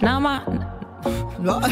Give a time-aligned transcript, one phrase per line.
[0.00, 0.40] Nama,
[1.38, 1.62] Va?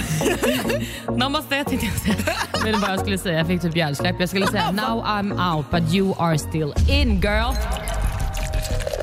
[1.16, 2.36] namaste tänkte jag säga.
[2.52, 3.38] Vet inte vad jag skulle säga.
[3.38, 4.16] Jag fick typ hjärnsläpp.
[4.18, 7.54] Jag skulle säga now I'm out but you are still in girl.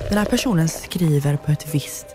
[0.09, 2.05] Den här personen skriver på ett visst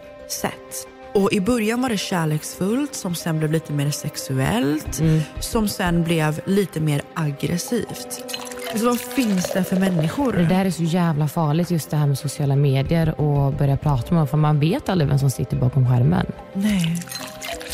[0.42, 0.88] sätt.
[1.14, 5.02] Och I början var det kärleksfullt, som sen blev lite mer sexuellt,
[5.40, 8.34] som sen blev lite mer aggressivt.
[8.70, 10.32] Alltså, vad finns det för människor?
[10.32, 14.14] Det där är så jävla farligt just det här med sociala medier och börja prata
[14.14, 16.26] med dem för man vet aldrig vem som sitter bakom skärmen.
[16.52, 17.02] Nej.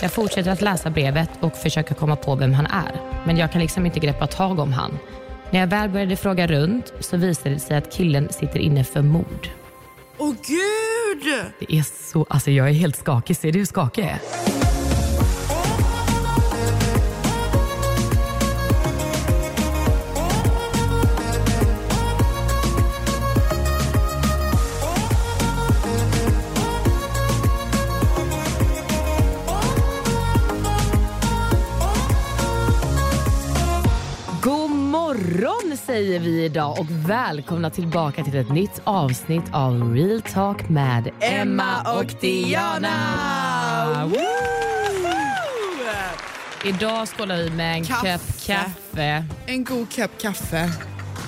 [0.02, 3.00] Jag fortsätter att läsa brevet och försöka komma på vem han är.
[3.26, 4.98] Men jag kan liksom inte greppa tag om han.
[5.50, 9.02] När jag väl började fråga runt så visade det sig att killen sitter inne för
[9.02, 9.48] mord.
[10.18, 11.44] Åh gud!
[11.58, 13.36] Det är så, alltså jag är helt skakig.
[13.36, 14.63] Ser du hur skakig jag är?
[35.94, 41.98] Säger vi idag och välkomna tillbaka till ett nytt avsnitt av Real Talk med Emma
[41.98, 42.90] och Diana.
[44.06, 44.18] Woo!
[46.64, 49.24] Idag skålar vi med en kopp kaffe.
[49.46, 50.70] En god kopp kaffe.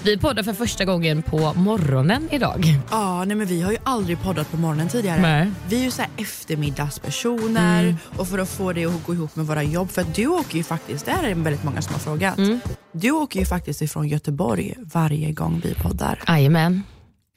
[0.07, 2.65] Vi poddar för första gången på morgonen idag.
[2.91, 5.21] Ja, nej men vi har ju aldrig poddat på morgonen tidigare.
[5.21, 5.51] Nej.
[5.69, 9.47] Vi är ju så här eftermiddagspersoner och för att få det att gå ihop med
[9.47, 9.91] våra jobb.
[9.91, 12.39] För att du åker ju faktiskt, det här är väldigt många som har frågat.
[12.93, 16.23] Du åker ju faktiskt ifrån Göteborg varje gång vi poddar.
[16.29, 16.83] Jajamän.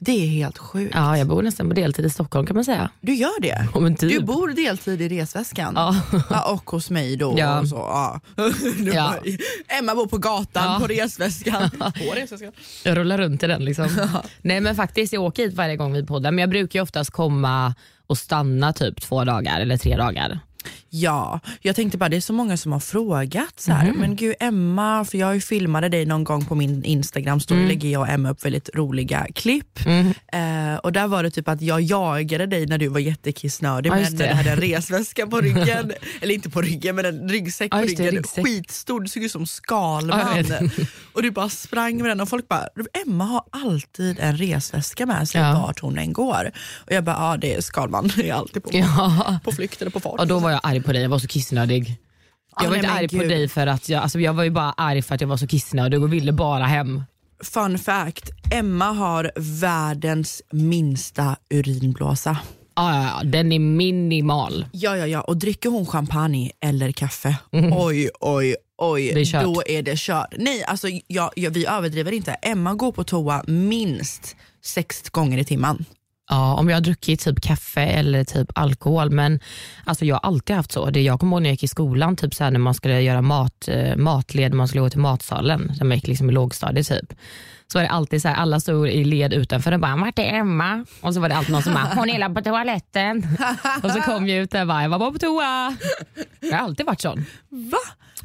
[0.01, 0.95] Det är helt sjukt.
[0.95, 2.89] Ja, jag bor nästan på deltid i Stockholm kan man säga.
[3.01, 3.67] Du gör det?
[3.73, 3.99] Ja, typ.
[3.99, 5.73] Du bor deltid i resväskan?
[5.75, 5.95] Ja.
[6.29, 7.35] Ja, och hos mig då.
[7.37, 7.59] Ja.
[7.59, 8.19] Och så, ja.
[8.93, 9.15] Ja.
[9.67, 11.69] Emma bor på gatan på resväskan.
[11.79, 12.51] på resväskan.
[12.83, 13.89] Jag rullar runt i den liksom.
[14.41, 17.11] Nej men faktiskt jag åker hit varje gång vi poddar men jag brukar ju oftast
[17.11, 17.75] komma
[18.07, 20.39] och stanna typ två dagar eller tre dagar.
[20.89, 24.35] Ja, jag tänkte bara det är så många som har frågat så här, men gud
[24.39, 28.29] Emma, för jag filmade dig någon gång på min Instagram story, lägger jag och Emma
[28.29, 29.79] upp väldigt roliga klipp.
[30.33, 33.95] Eh, och där var det typ att jag jagade dig när du var jättekissnödig Ja,
[33.95, 34.27] men det.
[34.27, 35.91] du hade en resväska på ryggen,
[36.21, 38.45] eller inte på ryggen men en ryggsäck Ja, på det, ryggen, ryggsäck.
[38.45, 40.45] skitstor, du såg ut som Skalman.
[41.13, 42.67] och du bara sprang med den och folk bara,
[43.05, 45.53] Emma har alltid en resväska med sig Ja.
[45.65, 46.51] vart hon än går.
[46.85, 48.69] Och jag bara, ja det är Skalman, jag är alltid på,
[49.43, 50.19] på flykt eller på fart.
[50.19, 51.97] Och då var jag arg på dig, jag var så kissnödig.
[52.55, 53.29] Jag Ah, var nej, inte arg på gud.
[53.29, 55.47] dig för att jag, alltså jag var ju bara arg för att jag var så
[55.47, 57.03] kissnödig och ville bara hem.
[57.43, 62.37] Fun fact, Emma har världens minsta urinblåsa.
[62.75, 64.65] Ja, ja, ja, den är minimal.
[64.71, 65.21] Ja, ja, ja.
[65.21, 67.37] Och dricker hon champagne eller kaffe,
[67.71, 69.11] oj, oj, oj.
[69.13, 70.33] Det är då är det kört.
[70.37, 72.31] Nej, alltså jag, jag, vi överdriver inte.
[72.31, 74.35] Emma går på toa minst
[74.65, 75.85] sex gånger i timmen.
[76.29, 79.09] Ja, om jag har druckit typ kaffe eller typ alkohol.
[79.09, 79.39] Men
[79.83, 80.89] alltså jag har alltid haft så.
[80.89, 83.01] Det jag kommer ihåg när jag gick i skolan, typ så här när man skulle
[83.01, 86.87] göra mat, eh, matled, man skulle gå till matsalen, när man gick liksom i lågstadiet
[86.87, 87.13] typ.
[87.71, 90.23] Så var det alltid så här, alla stod i led utanför och bara, vart är
[90.23, 90.85] Emma?
[91.01, 93.37] Och så var det alltid någon som bara, hon är på toaletten.
[93.83, 95.77] och så kom jag ut där och bara, jag var bara på toa.
[96.39, 97.25] Jag har alltid varit sån.
[97.49, 97.77] Va?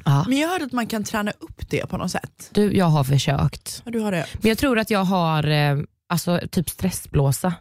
[0.05, 0.25] Ja.
[0.29, 2.51] Men jag hörde att man kan träna upp det på något sätt.
[2.53, 3.83] Du, jag har försökt.
[3.85, 4.27] Ja, du har det?
[4.33, 5.79] Men jag tror att jag har eh,
[6.09, 7.53] alltså, typ stressblåsa.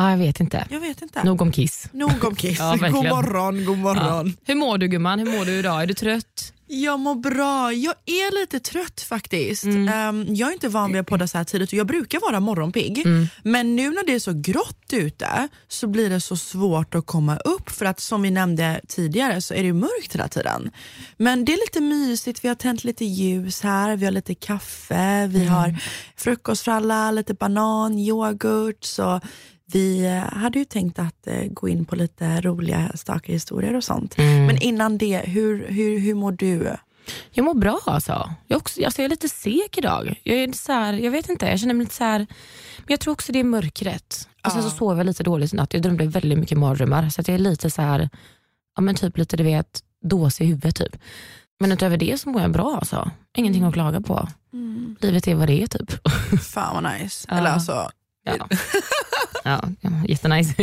[0.00, 0.66] Ah, jag vet inte.
[0.70, 1.24] Jag vet inte.
[1.24, 1.88] Nog om kiss.
[1.92, 2.58] Nog om kiss.
[2.58, 2.92] Ja, verkligen.
[2.92, 4.26] god morgon, god morgon.
[4.26, 4.42] Ja.
[4.46, 5.18] Hur mår du gumman?
[5.18, 5.82] Hur mår du idag?
[5.82, 6.52] Är du trött?
[6.70, 7.72] Jag mår bra.
[7.72, 9.64] Jag är lite trött faktiskt.
[9.64, 9.88] Mm.
[9.88, 12.40] Ehm, jag är inte van vid att podda så här tidigt och jag brukar vara
[12.40, 12.98] morgonpigg.
[13.06, 13.26] Mm.
[13.42, 17.36] Men nu när det är så grått ute så blir det så svårt att komma
[17.36, 20.70] upp för att som vi nämnde tidigare så är det ju mörkt hela tiden.
[21.16, 25.26] Men det är lite mysigt, vi har tänt lite ljus här, vi har lite kaffe,
[25.26, 25.48] vi Mm.
[25.54, 25.76] har
[26.16, 28.84] frukost för alla, lite banan, yoghurt.
[28.84, 29.20] Så
[29.72, 33.84] vi eh, hade ju tänkt att eh, gå in på lite roliga staka historier och
[33.84, 34.18] sånt.
[34.18, 34.46] Mm.
[34.46, 36.76] Men innan det, hur, hur, hur mår du?
[37.30, 38.34] Jag mår bra alltså.
[38.46, 40.20] Jag, också, alltså, jag är lite seg idag.
[40.24, 42.18] Jag, är så här, jag vet inte, jag känner mig lite så här,
[42.78, 44.28] men jag tror också det är mörkret.
[44.44, 45.74] Och sen så sov jag lite dåligt i natt.
[45.74, 47.08] Jag drömde väldigt mycket mardrömmar.
[47.08, 48.08] Så jag är lite så här,
[48.76, 50.96] ja men typ lite du vet, dåsig i huvudet typ.
[51.60, 53.10] Men utöver det så mår jag bra alltså.
[53.36, 54.28] Ingenting att klaga på.
[55.00, 56.08] Livet är vad det är typ.
[56.42, 57.26] Fan vad nice.
[57.32, 57.90] Eller alltså,
[58.24, 58.48] Ja.
[59.48, 60.54] ja, jättenice.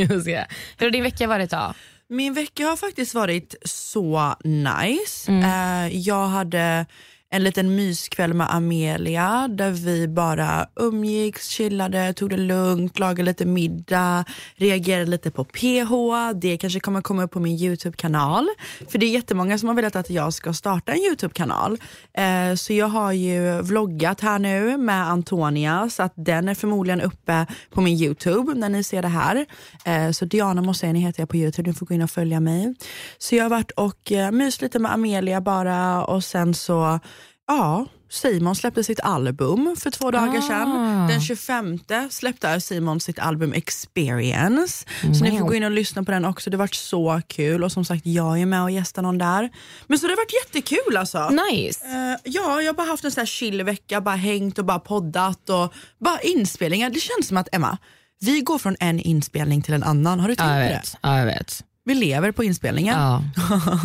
[0.78, 1.74] Hur har din vecka varit då?
[2.08, 5.32] min vecka har faktiskt varit så nice.
[5.32, 5.44] Mm.
[5.44, 6.86] Eh, jag hade
[7.30, 13.46] en liten myskväll med Amelia där vi bara umgicks, chillade, tog det lugnt, lagade lite
[13.46, 14.26] middag,
[14.56, 15.92] reagerade lite på PH.
[16.36, 18.48] Det kanske kommer komma upp på min YouTube-kanal.
[18.90, 21.78] För det är jättemånga som har velat att jag ska starta en YouTube-kanal.
[22.14, 27.02] Eh, så jag har ju vloggat här nu med Antonia så att den är förmodligen
[27.02, 29.46] uppe på min YouTube när ni ser det här.
[29.86, 32.76] Eh, så Diana Mosseni heter jag på YouTube, ni får gå in och följa mig.
[33.18, 37.00] Så jag har varit och eh, myst lite med Amelia bara och sen så,
[37.48, 40.42] ja, Simon släppte sitt album för två dagar Ah.
[40.42, 41.08] sedan.
[41.08, 44.86] Den 25 släppte Simon sitt album Experience.
[45.02, 45.48] Så ni får Wow.
[45.48, 46.50] gå in och lyssna på den också.
[46.50, 49.50] Det har varit så kul och som sagt jag är med och gästar någon där.
[49.88, 51.30] Men så det har varit jättekul alltså.
[51.30, 51.86] Nice.
[51.86, 54.80] Eh, ja, jag har bara haft en sån här chill vecka, bara hängt och bara
[54.80, 56.90] poddat och bara inspelningar.
[56.90, 57.78] Det känns som att Emma,
[58.20, 60.20] vi går från en inspelning till en annan.
[60.20, 60.84] Har du tänkt på det?
[61.02, 61.64] Ja, jag vet.
[61.86, 63.00] Vi lever på inspelningen.
[63.00, 63.24] Ja,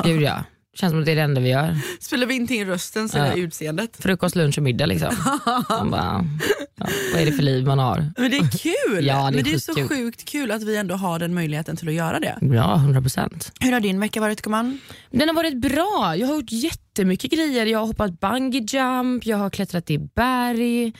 [0.04, 0.44] gud ja.
[0.80, 1.78] Känns som att det är det enda vi gör.
[2.00, 3.96] Spelar vi inte in rösten så är det utseendet.
[4.02, 5.14] Frukost, lunch och middag liksom.
[5.68, 6.24] Man bara,
[6.76, 8.12] ja, vad är det för liv man har?
[8.18, 9.06] Men det är kul!
[9.06, 9.96] Ja, det är Men det är så skitkul.
[9.96, 12.38] sjukt kul att vi ändå har den möjligheten till att göra det.
[12.40, 13.52] Ja, 100 procent.
[13.60, 14.78] Hur har din vecka varit gumman?
[15.10, 16.14] Den har varit bra.
[16.16, 17.66] Jag har gjort jättemycket grejer.
[17.66, 20.92] Jag har hoppat bungee jump, jag har klättrat i berg,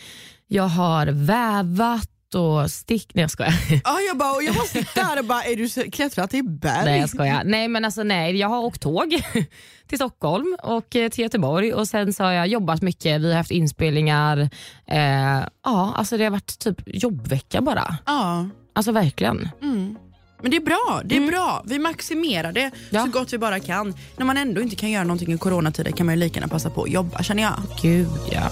[0.47, 3.11] jag har vävat och stick...
[3.15, 3.55] Nej jag skojar.
[3.85, 6.85] Ja, jag bara, och jag bara sitter här och bara, är du klättrat i berg?
[6.85, 7.43] Nej jag skojar.
[7.45, 9.23] Nej men alltså nej, jag har åkt tåg
[9.89, 13.21] till Stockholm och eh, till Göteborg och sen så har jag jobbat mycket.
[13.21, 14.39] Vi har haft inspelningar.
[14.87, 15.01] Eh,
[15.65, 17.97] ja, alltså det har varit typ jobbvecka bara.
[18.07, 18.49] Ja.
[18.73, 19.49] Alltså verkligen.
[19.63, 19.97] Mm.
[20.43, 21.63] Men det är bra, det är bra.
[21.67, 23.05] Vi maximerar det Ja.
[23.05, 23.95] så gott vi bara kan.
[24.17, 26.71] När man ändå inte kan göra någonting i coronatider kan man ju lika gärna passa
[26.71, 27.55] på att jobba känner jag.
[27.83, 28.43] Gud ja.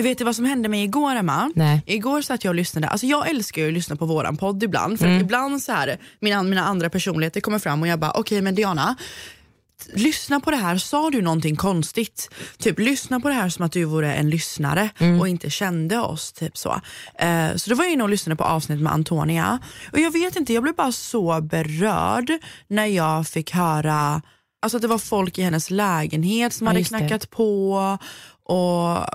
[0.00, 1.52] Men vet du vad som hände mig igår Emma?
[1.54, 1.82] Nej.
[1.86, 4.98] Igår satt jag och lyssnade, alltså jag älskar ju att lyssna på våran podd ibland
[4.98, 5.20] för Mm.
[5.20, 8.96] ibland så här, mina, mina andra personligheter kommer fram och jag bara okej men Diana
[9.94, 12.30] Lyssna på det här, sa du någonting konstigt?
[12.58, 15.20] Typ lyssna på det här som att du vore en lyssnare Mm.
[15.20, 16.32] och inte kände oss.
[16.32, 16.80] Typ så.
[17.18, 19.58] Eh, så då var jag inne och lyssnade på avsnitt med Antonia
[19.92, 22.32] och jag vet inte, jag blev bara så berörd
[22.68, 24.22] när jag fick höra
[24.62, 26.98] Alltså att det var folk i hennes lägenhet som Ja, hade just det.
[26.98, 27.98] knackat på
[28.44, 29.06] och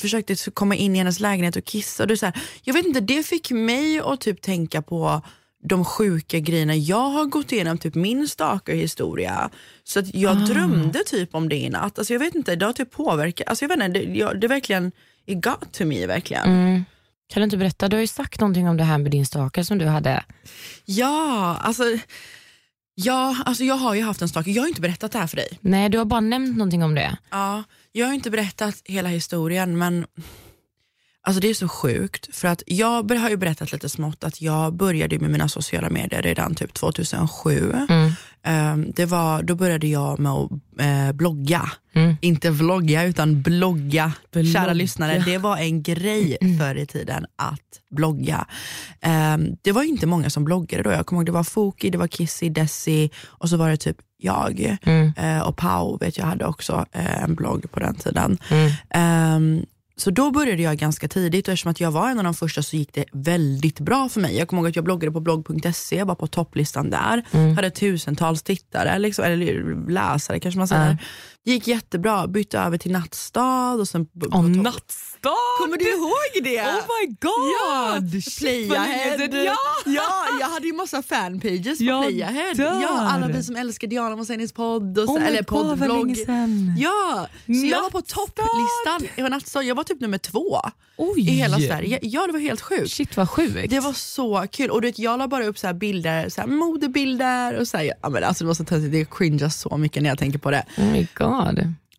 [0.00, 2.02] försökte komma in i hennes lägenhet och kissa.
[2.02, 5.22] Och det så här, jag vet inte, det fick mig att typ tänka på
[5.68, 9.50] de sjuka grejerna jag har gått igenom, typ min stalker-historia.
[9.84, 10.46] Så att jag Ah.
[10.46, 11.98] drömde typ om det i natt.
[11.98, 13.48] Alltså jag vet inte, det har typ påverkat.
[13.48, 14.92] Alltså jag vet inte, det, jag, det är verkligen,
[15.26, 16.44] it got to me verkligen.
[16.44, 16.84] Mm.
[17.28, 19.62] Kan du inte berätta, du har ju sagt någonting om det här med din stalker
[19.62, 20.24] som du hade.
[20.84, 21.84] Ja, alltså,
[22.94, 24.50] ja, alltså jag har ju haft en stalker.
[24.50, 25.58] Jag har ju inte berättat det här för dig.
[25.60, 27.16] Nej, du har bara nämnt någonting om det.
[27.30, 27.62] Ja,
[27.96, 30.06] jag har inte berättat hela historien men
[31.26, 34.74] Alltså det är så sjukt för att jag har ju berättat lite smått att jag
[34.74, 37.72] började med mina sociala medier redan typ 2007.
[37.88, 38.12] Mm.
[38.44, 40.50] Ehm, det var, då började jag med att
[40.80, 41.70] eh, blogga.
[41.94, 42.16] Mm.
[42.20, 44.12] Inte vlogga utan blogga.
[44.32, 44.52] Blogga.
[44.52, 48.46] Kära lyssnare, det var en grej förr i tiden att blogga.
[49.00, 50.90] Ehm, det var inte många som bloggade då.
[50.90, 53.96] Jag kommer ihåg det var Foki, det var Kissy, Desi och så var det typ
[54.16, 54.78] jag.
[54.82, 55.12] Mm.
[55.16, 58.38] Eh, och Pau vet jag hade också eh, en blogg på den tiden.
[58.50, 59.66] Mm.
[59.96, 62.62] Så då började jag ganska tidigt och eftersom att jag var en av de första
[62.62, 64.36] så gick det väldigt bra för mig.
[64.36, 67.24] Jag kommer ihåg att jag bloggade på blogg.se, jag var på topplistan där.
[67.32, 67.56] Mm.
[67.56, 70.98] Hade tusentals tittare, liksom, eller läsare kanske man säger.
[71.46, 74.06] Gick jättebra, bytte över till Nattstad och sen...
[74.06, 75.30] på- topp- nattstad!
[75.60, 76.60] Kommer du ihåg det?
[76.60, 77.52] Oh my god!
[77.60, 79.44] Ja, Shit, Playahead.
[79.44, 79.56] Ja!
[79.86, 80.10] ja,
[80.40, 82.54] jag hade ju massa fanpages på Jag Playahead.
[82.54, 82.82] dör.
[82.82, 85.42] Ja, alla vi som älskar Diana Mossenis podd, och så, Oh eller
[86.14, 86.76] sedan.
[86.78, 89.62] Ja, så jag var på topplistan i Nattstad.
[89.62, 90.60] Jag var typ nummer två
[90.96, 91.20] Oj.
[91.20, 91.98] i hela Sverige.
[92.02, 92.90] Ja, det var helt sjukt.
[92.90, 93.70] Shit vad sjukt.
[93.70, 94.70] Det var så kul.
[94.70, 97.92] Och du vet, jag la bara upp så här bilder, så modebilder och så här,
[98.02, 100.50] ja, men alltså det var så töntigt, det cringear så mycket när jag tänker på
[100.50, 100.64] det.
[100.78, 101.33] Oh my god.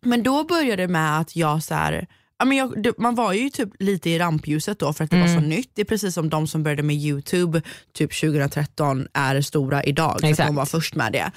[0.02, 2.06] Men då började det med att jag så här,
[2.38, 5.20] ja, men jag, det, man var ju typ lite i rampljuset då för att det
[5.20, 5.70] var så nytt.
[5.74, 7.62] Det är precis som de som började med Youtube
[7.94, 10.24] typ 2013 är stora idag.
[10.24, 10.48] Exakt.
[10.48, 11.30] de var först med det.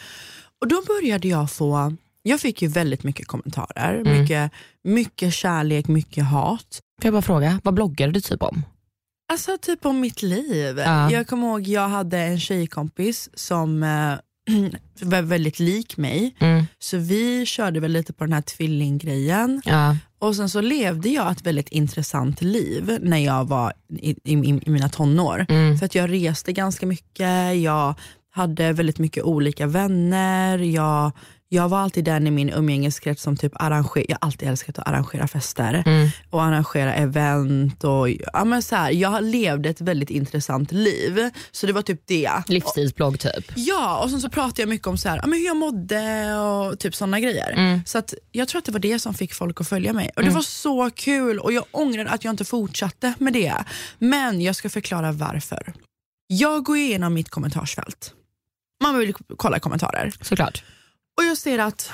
[0.61, 4.21] Och då började jag få, jag fick ju väldigt mycket kommentarer, Mm.
[4.21, 4.51] mycket,
[4.83, 6.79] mycket kärlek, mycket hat.
[7.01, 8.63] Får jag bara fråga, vad bloggade du typ om?
[9.31, 10.79] Alltså typ om mitt liv.
[10.79, 11.11] Ja.
[11.11, 14.13] Jag kommer ihåg jag hade en tjejkompis som eh,
[15.01, 16.35] var väldigt lik mig.
[16.39, 16.65] Mm.
[16.79, 19.61] Så vi körde väl lite på den här tvillinggrejen.
[19.65, 19.95] Ja.
[20.19, 24.33] Och sen så levde jag ett väldigt intressant liv när jag var i, i,
[24.65, 25.45] i mina tonår.
[25.49, 25.77] Mm.
[25.77, 27.95] För att jag reste ganska mycket, jag
[28.31, 31.11] hade väldigt mycket olika vänner, jag,
[31.51, 34.87] jag var alltid den i min umgängeskrets som typ arrangerar, jag har alltid älskat att
[34.87, 36.09] arrangera fester Mm.
[36.29, 37.83] och arrangera event.
[37.83, 41.29] Och, ja, men så här, jag levde ett väldigt intressant liv.
[41.51, 42.31] Så det var typ det.
[42.47, 43.51] Livsstilsblogg typ.
[43.55, 46.35] Ja, och sen så pratade jag mycket om så här, ja, men hur jag mådde
[46.35, 47.81] och typ sådana grejer.
[47.85, 50.11] Så att jag tror att det var det som fick folk att följa mig.
[50.15, 53.53] Och Det var så kul och jag ångrar att jag inte fortsatte med det.
[53.99, 55.73] Men jag ska förklara varför.
[56.27, 58.13] Jag går igenom mitt kommentarsfält.
[58.83, 60.11] Man vill kolla kommentarer.
[60.21, 60.63] Såklart.
[61.19, 61.91] Och jag ser att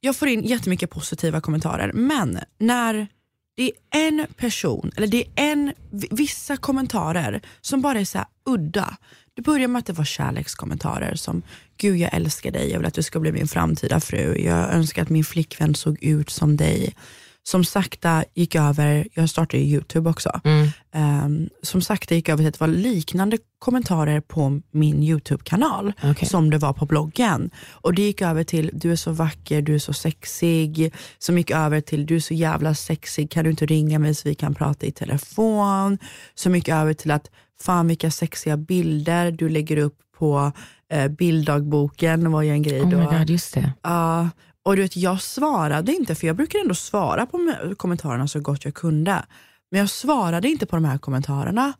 [0.00, 3.08] jag får in jättemycket positiva kommentarer, men när
[3.56, 5.72] det är en person, eller det är en,
[6.10, 8.96] vissa kommentarer som bara är så här udda.
[9.34, 11.42] Det börjar med att det var kärlekskommentarer som,
[11.76, 15.02] gud jag älskar dig, jag vill att du ska bli min framtida fru, jag önskar
[15.02, 16.94] att min flickvän såg ut som dig.
[17.42, 20.68] Som sakta gick över, jag startade Youtube också, Mm.
[20.94, 26.28] Ehm, som sakta gick över till att det var liknande kommentarer på min Youtube-kanal Okej.
[26.28, 27.50] som det var på bloggen.
[27.70, 30.94] Och det gick över till, du är så vacker, du är så sexig.
[31.18, 34.28] Som gick över till, du är så jävla sexig, kan du inte ringa mig så
[34.28, 35.98] vi kan prata i telefon?
[36.34, 37.30] Som gick över till att,
[37.60, 40.52] fan vilka sexiga bilder du lägger upp på
[40.92, 42.98] eh, bilddagboken, var ju en grej Oh då.
[42.98, 43.72] my god, just det.
[43.82, 44.28] Ja,
[44.64, 48.40] och du vet, jag svarade inte, för jag brukar ändå svara på me- kommentarerna så
[48.40, 49.24] gott jag kunde.
[49.70, 51.72] Men jag svarade inte på de här kommentarerna.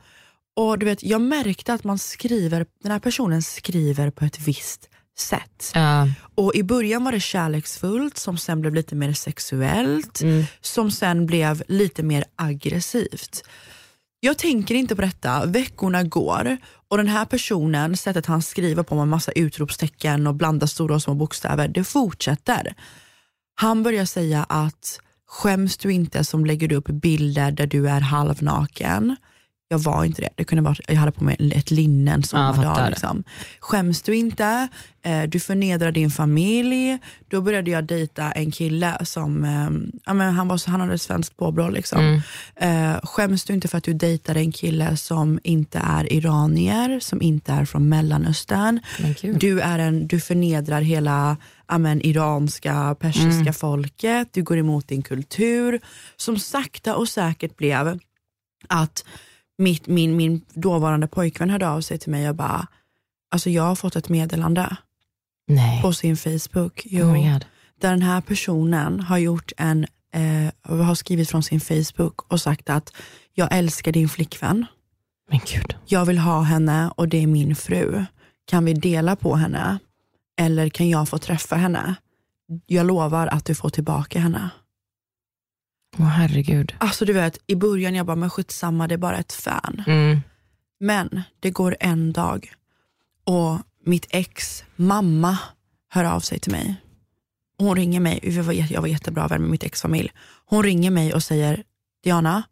[0.57, 4.89] Och du vet, jag märkte att man skriver, den här personen skriver på ett visst
[5.19, 5.73] sätt.
[5.75, 6.09] Ja.
[6.35, 10.45] Och i början var det kärleksfullt, som sen blev lite mer sexuellt, Mm.
[10.61, 13.45] som sen blev lite mer aggressivt.
[14.21, 16.57] Jag tänker inte på detta, veckorna går
[16.91, 21.03] och den här personen, sättet han skriver på med massa utropstecken och blandar stora och
[21.03, 22.75] små bokstäver, det fortsätter.
[23.55, 29.17] Han börjar säga att skäms du inte som lägger upp bilder där du är halvnaken?
[29.71, 32.39] Jag var inte det, det kunde vara, jag hade på mig ett linne en Ja,
[32.39, 32.75] jag sommardag.
[32.77, 32.91] fattar.
[32.91, 33.25] liksom.
[33.61, 34.69] Skäms du inte?
[35.03, 36.99] Eh, du förnedrar din familj.
[37.29, 40.99] Då började jag dejta en kille som, eh, ja, men han, var, så- han hade
[40.99, 41.69] svenskt påbrå.
[41.69, 42.01] Liksom.
[42.57, 42.95] Mm.
[42.95, 47.23] Eh, skäms du inte för att du dejtar en kille som inte är iranier, som
[47.23, 48.81] inte är från Mellanöstern?
[49.41, 53.55] Du, är en, du förnedrar hela amen, iranska, persiska Mm.
[53.55, 55.81] folket, du går emot din kultur.
[56.17, 57.99] Som sakta och säkert blev
[58.69, 59.05] att
[59.59, 62.67] mitt, min, min dåvarande pojkvän hörde av sig till mig och bara,
[63.31, 64.77] alltså jag har fått ett meddelande
[65.49, 65.83] Nej.
[65.83, 66.83] på sin Facebook.
[66.85, 67.45] Jo, Oh my god.
[67.81, 72.71] där den här personen har gjort en, eh, har skrivit från sin Facebook och sagt
[72.71, 72.93] att
[73.35, 74.67] jag älskar din flickvän,
[75.31, 75.75] Men gud.
[75.87, 78.05] jag vill ha henne och det är min fru.
[78.47, 79.79] Kan vi dela på henne?
[80.41, 81.95] Eller kan jag få träffa henne?
[82.67, 84.51] Jag lovar att du får tillbaka henne.
[85.97, 86.75] Åh herregud.
[86.79, 89.83] Alltså du vet, i början jag bara, men skitsamma, det är bara ett fan.
[89.87, 90.21] Mm.
[90.81, 92.53] Men det går en dag
[93.25, 95.39] och mitt ex mamma
[95.89, 96.77] hör av sig till mig.
[97.59, 100.13] Hon ringer mig, jag var, jättebra vän med mitt ex familj.
[100.45, 101.63] Hon ringer mig och säger,
[102.05, 102.43] Diana,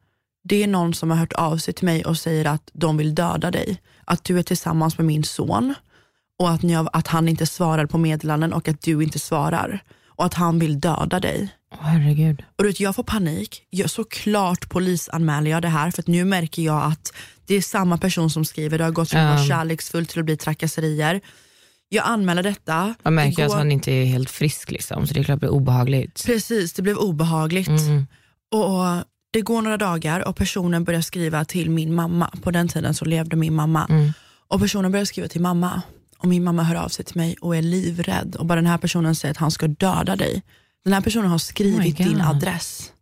[0.45, 3.15] det är någon som har hört av sig till mig och säger att de vill
[3.15, 3.83] döda dig.
[4.05, 5.75] Att du är tillsammans med min son
[6.39, 9.85] och att, ni att han inte svarar på meddelanden och att du inte svarar.
[10.07, 11.55] Och att han vill döda dig.
[11.81, 12.43] Herregud.
[12.57, 13.63] Och du vet, jag får panik.
[13.71, 17.13] Jag, såklart polisanmäler jag det här för att nu märker jag att
[17.47, 18.79] det är samma person som skriver.
[18.79, 21.21] Det har gått från att vara kärleksfullt till att bli trakasserier.
[21.89, 22.95] Jag anmäler detta.
[23.03, 25.37] Man märker ju att går- han inte är helt frisk liksom, så det är klart
[25.37, 26.23] det blir obehagligt.
[26.27, 27.69] Precis, det blev obehagligt.
[27.69, 28.07] Mm.
[28.53, 32.31] Och Det går några dagar och personen börjar skriva till min mamma.
[32.43, 33.87] På den tiden så levde min mamma.
[33.91, 34.13] Mm.
[34.49, 35.83] Och Personen börjar skriva till mamma
[36.19, 38.37] och min mamma hör av sig till mig och är livrädd.
[38.39, 40.43] Och bara den här personen säger att han ska döda dig.
[40.87, 42.93] Den här personen har skrivit Oh din adress.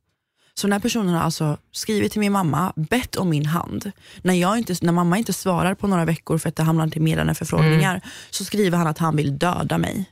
[0.55, 3.93] Så den här personen har alltså skrivit till min mamma, bett om min hand.
[4.23, 7.03] När, jag inte, när mamma inte svarar på några veckor för att det hamnar till
[7.03, 8.01] meddelandeförfrågningar
[8.31, 10.11] så skriver han att han vill döda mig.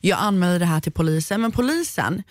[0.00, 2.22] Jag anmäler det här till polisen, men polisen,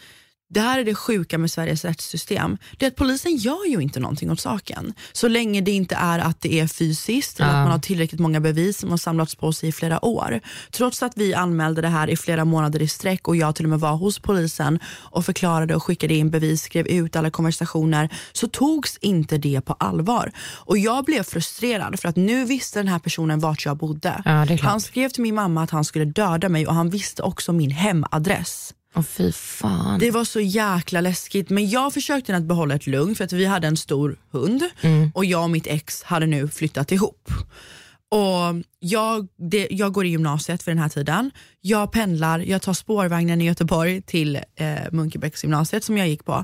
[0.49, 3.99] det här är det sjuka med Sveriges rättssystem, det är att polisen gör ju inte
[3.99, 4.93] någonting åt saken.
[5.13, 7.55] Så länge det inte är att det är fysiskt eller Ja.
[7.57, 10.39] att man har tillräckligt många bevis som har samlats på sig i flera år.
[10.71, 13.69] Trots att vi anmälde det här i flera månader i sträck och jag till och
[13.69, 18.47] med var hos polisen och förklarade och skickade in bevis, skrev ut alla konversationer, så
[18.47, 20.31] togs inte det på allvar.
[20.39, 24.21] Och jag blev frustrerad för att nu visste den här personen vart jag bodde.
[24.25, 24.47] Ja.
[24.61, 27.71] Han skrev till min mamma att han skulle döda mig och han visste också min
[27.71, 28.73] hemadress.
[28.95, 29.99] Åh fy fan.
[29.99, 33.45] Det var så jäkla läskigt men jag försökte att behålla ett lugn för att vi
[33.45, 35.11] hade en stor hund Mm.
[35.15, 37.29] och jag och mitt ex hade nu flyttat ihop.
[38.09, 41.31] Och jag, det, jag går i gymnasiet för den här tiden.
[41.61, 46.43] Jag pendlar, jag tar spårvagnen i Göteborg till eh, Munkebäcksgymnasiet som jag gick på.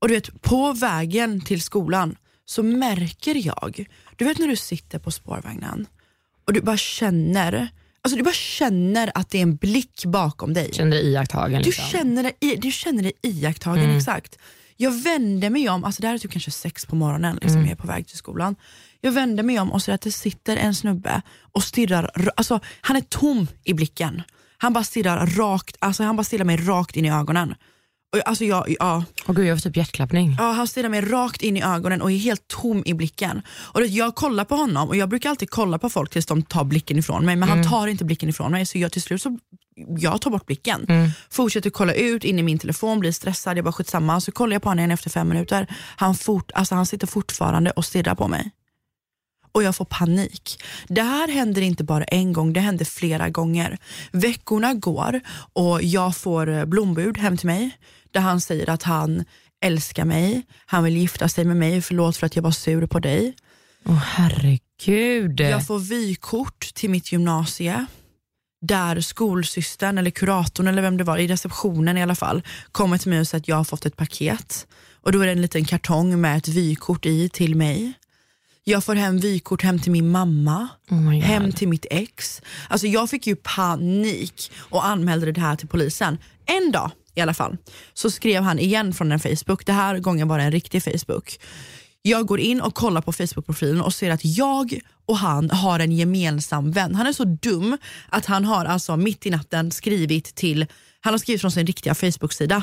[0.00, 4.98] Och du vet, på vägen till skolan så märker jag, du vet när du sitter
[4.98, 5.86] på spårvagnen
[6.46, 7.68] och du bara känner
[8.02, 10.70] Alltså du bara känner att det är en blick bakom dig.
[10.72, 11.62] Känner dig iakttagen.
[11.62, 11.84] Du Liksom.
[11.84, 13.96] känner dig, du känner dig iakttagen, Mm.
[13.96, 14.38] exakt.
[14.76, 17.64] Jag vände mig om, alltså det här är typ kanske sex på morgonen, liksom, Mm.
[17.64, 18.56] jag är på väg till skolan.
[19.00, 22.96] Jag vände mig om och ser att det sitter en snubbe och stirrar, alltså han
[22.96, 24.22] är tom i blicken.
[24.58, 27.54] Han bara stirrar rakt, alltså han bara stirrar mig rakt in i ögonen.
[28.12, 30.36] Och, alltså jag, ja, Åh gud, jag får typ hjärtklappning.
[30.38, 33.42] Ja, han stirrar mig rakt in i ögonen och är helt tom i blicken.
[33.48, 36.64] Och jag kollar på honom och jag brukar alltid kolla på folk tills de tar
[36.64, 39.38] blicken ifrån mig men han tar inte blicken ifrån mig så jag till slut så
[39.98, 40.86] jag tar bort blicken.
[41.30, 44.20] Fortsätter kolla ut in i min telefon, blir stressad, jag bara skitsamma.
[44.20, 45.66] Så kollar jag på honom igen efter fem minuter.
[45.96, 48.50] Han, fort, alltså han sitter fortfarande och stirrar på mig.
[49.52, 50.62] Och jag får panik.
[50.88, 53.78] Det här händer inte bara en gång, det händer flera gånger.
[54.12, 55.20] Veckorna går
[55.52, 57.70] och jag får eh, blombud hem till mig
[58.10, 59.24] där han säger att han
[59.60, 62.98] älskar mig, han vill gifta sig med mig, förlåt för att jag var sur på
[62.98, 63.36] dig.
[63.84, 65.40] Åh herregud.
[65.40, 67.86] Jag får vykort till mitt gymnasie
[68.60, 73.10] där skolsystern eller kuratorn eller vem det var, i receptionen i alla fall, kommer till
[73.10, 74.66] mig och säger att jag har fått ett paket.
[75.02, 77.92] Och då är det en liten kartong med ett vykort i till mig.
[78.64, 82.42] Jag får hem vykort hem till min mamma, Oh hem till mitt ex.
[82.68, 86.18] Alltså jag fick ju panik och anmälde det här till polisen.
[86.46, 87.56] En dag i alla fall
[87.94, 91.38] så skrev han igen från en Facebook, det här gången var det en riktig Facebook.
[92.02, 95.92] Jag går in och kollar på Facebook-profilen och ser att jag och han har en
[95.92, 96.94] gemensam vän.
[96.94, 100.66] Han är så dum att han har alltså mitt i natten skrivit till,
[101.00, 102.62] han har skrivit från sin riktiga Facebook-sida.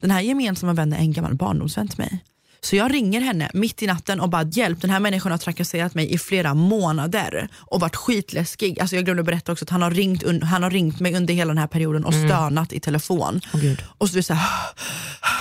[0.00, 2.24] Den här gemensamma vännen är en gammal barndomsvän till mig.
[2.60, 5.94] Så jag ringer henne mitt i natten och bara hjälp, den här människan har trakasserat
[5.94, 8.80] mig i flera månader och varit skitläskig.
[8.80, 11.48] Alltså jag glömde berätta också att han har ringt, han har ringt mig under hela
[11.48, 13.40] den här perioden och stönat i telefon.
[13.52, 13.82] Gud.
[13.98, 14.48] Och så är det så här,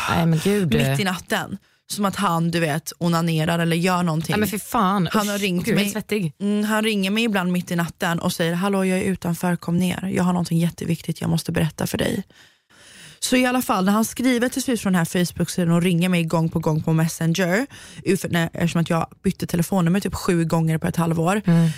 [0.09, 0.73] Nej men gud.
[0.73, 1.57] mitt i natten.
[1.87, 4.33] Som att han du vet onanerar eller gör någonting.
[4.33, 5.09] Nej men för fan.
[5.11, 6.33] Han har ringt gud, mig.
[6.39, 9.77] Mm, han ringer mig ibland mitt i natten och säger hallå jag är utanför, kom
[9.77, 10.11] ner.
[10.15, 12.23] Jag har någonting jätteviktigt jag måste berätta för dig.
[13.19, 16.09] Så i alla fall när han skriver till slut från den här Facebook-sidan och ringer
[16.09, 17.67] mig gång på gång på Messenger,
[18.03, 21.41] eftersom att jag bytte telefonnummer typ sju gånger på ett halvår.
[21.45, 21.69] Mm.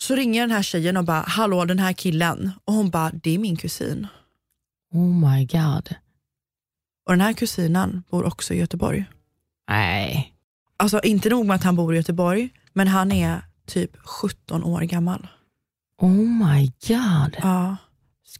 [0.00, 2.52] Så ringer den här tjejen och bara, hallå den här killen.
[2.64, 4.06] Och hon bara, det är min kusin.
[4.92, 5.94] Oh my god.
[7.06, 9.04] Och den här kusinen bor också i Göteborg.
[9.68, 10.34] Nej.
[10.76, 14.80] Alltså inte nog med att han bor i Göteborg, men han är typ 17 år
[14.80, 15.28] gammal.
[16.00, 17.36] Oh my god.
[17.42, 17.76] Ja,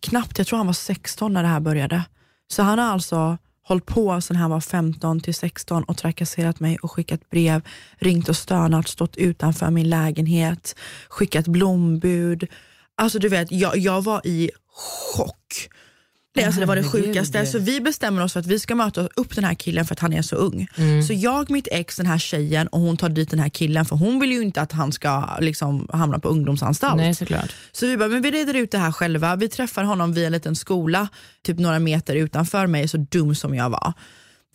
[0.00, 0.38] knappt.
[0.38, 2.04] Jag tror han var 16 när det här började.
[2.48, 6.76] Så han har alltså hållit på sedan han var 15 till 16 och trakasserat mig
[6.76, 7.62] och skickat brev,
[7.96, 10.74] ringt och stönat, stått utanför min lägenhet,
[11.08, 12.48] skickat blombud.
[12.94, 14.50] Alltså du vet, jag, jag var i
[15.16, 15.68] chock.
[16.34, 17.46] Det, alltså, det var det sjukaste.
[17.46, 20.00] Så vi bestämmer oss för att vi ska möta upp den här killen för att
[20.00, 20.68] han är så ung.
[20.76, 21.02] Mm.
[21.02, 23.96] Så jag, mitt ex, den här tjejen och hon tar dit den här killen för
[23.96, 26.96] hon vill ju inte att han ska liksom, hamna på ungdomsanstalt.
[26.96, 27.54] Nej såklart.
[27.72, 29.36] Så vi bara, men vi reder ut det här själva.
[29.36, 31.08] Vi träffar honom vid en liten skola,
[31.42, 33.92] typ några meter utanför mig, så dum som jag var.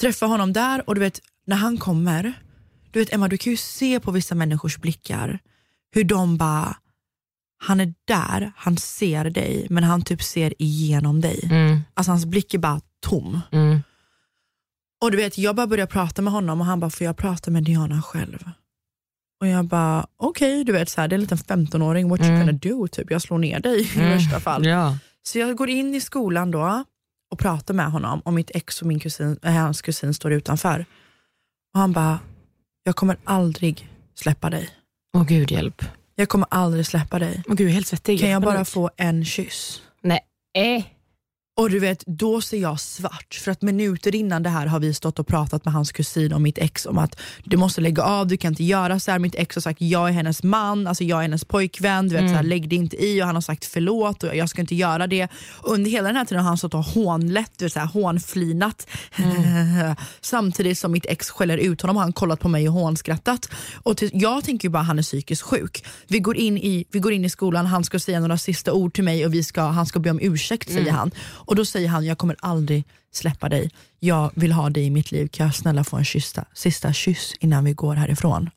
[0.02, 2.34] Träffar honom där och du vet, när han kommer,
[2.92, 5.40] du vet Emma, du kan ju se på vissa människors blickar
[5.96, 6.76] hur de bara,
[7.64, 11.40] han är där, han ser dig, men han typ ser igenom dig.
[11.52, 11.80] Mm.
[11.94, 13.40] Alltså hans blick är bara tom.
[13.52, 13.80] Mm.
[15.02, 17.52] Och du vet, jag bara börjar prata med honom och han bara, får jag prata
[17.52, 18.44] med Diana själv?
[19.42, 22.30] Och jag bara, okej, du vet så här, det är en liten 15-åring, what you
[22.30, 22.40] Mm.
[22.40, 22.88] gonna do?
[22.88, 24.66] Typ, jag slår ner dig i värsta fall.
[24.66, 24.98] Ja.
[25.24, 26.84] Så jag går in i skolan då
[27.32, 30.86] och pratar med honom och mitt ex och min kusin, äh, hans kusin står utanför.
[31.74, 32.20] Och han bara,
[32.84, 34.70] jag kommer aldrig släppa dig.
[35.18, 35.86] Åh gud hjälp.
[36.16, 37.44] Jag kommer aldrig släppa dig.
[37.48, 38.20] Åh gud jag är helt svettig.
[38.20, 39.82] Kan jag bara få en kyss?
[40.02, 40.93] Nej.
[41.56, 43.40] Och du vet, då ser jag svart.
[43.44, 46.42] För att minuter innan det här har vi stått och pratat med hans kusin och
[46.42, 49.20] mitt ex om att du måste lägga av, du kan inte göra så här.
[49.20, 52.30] Mitt ex har sagt jag är hennes man, alltså jag är hennes pojkvän, du vet,
[52.30, 53.22] så här, lägg dig inte i.
[53.22, 55.28] Och han har sagt förlåt och jag ska inte göra det.
[55.62, 57.88] Och under hela den här tiden har han stått och hånlett, du vet, så här,
[57.88, 58.88] hånflinat.
[60.22, 63.50] Samtidigt som mitt ex skäller ut honom har han kollat på mig och hånskrattat.
[63.84, 65.86] Och till, jag tänker ju bara han är psykiskt sjuk.
[66.08, 68.94] Vi går, in i, vi går in i skolan, han ska säga några sista ord
[68.94, 71.12] till mig och vi ska, han ska be om ursäkt säger han.
[71.46, 73.72] Och då säger han, jag kommer aldrig släppa dig.
[74.00, 77.34] Jag vill ha dig i mitt liv, kan jag snälla få en kyssa, sista kyss
[77.40, 78.50] innan vi går härifrån?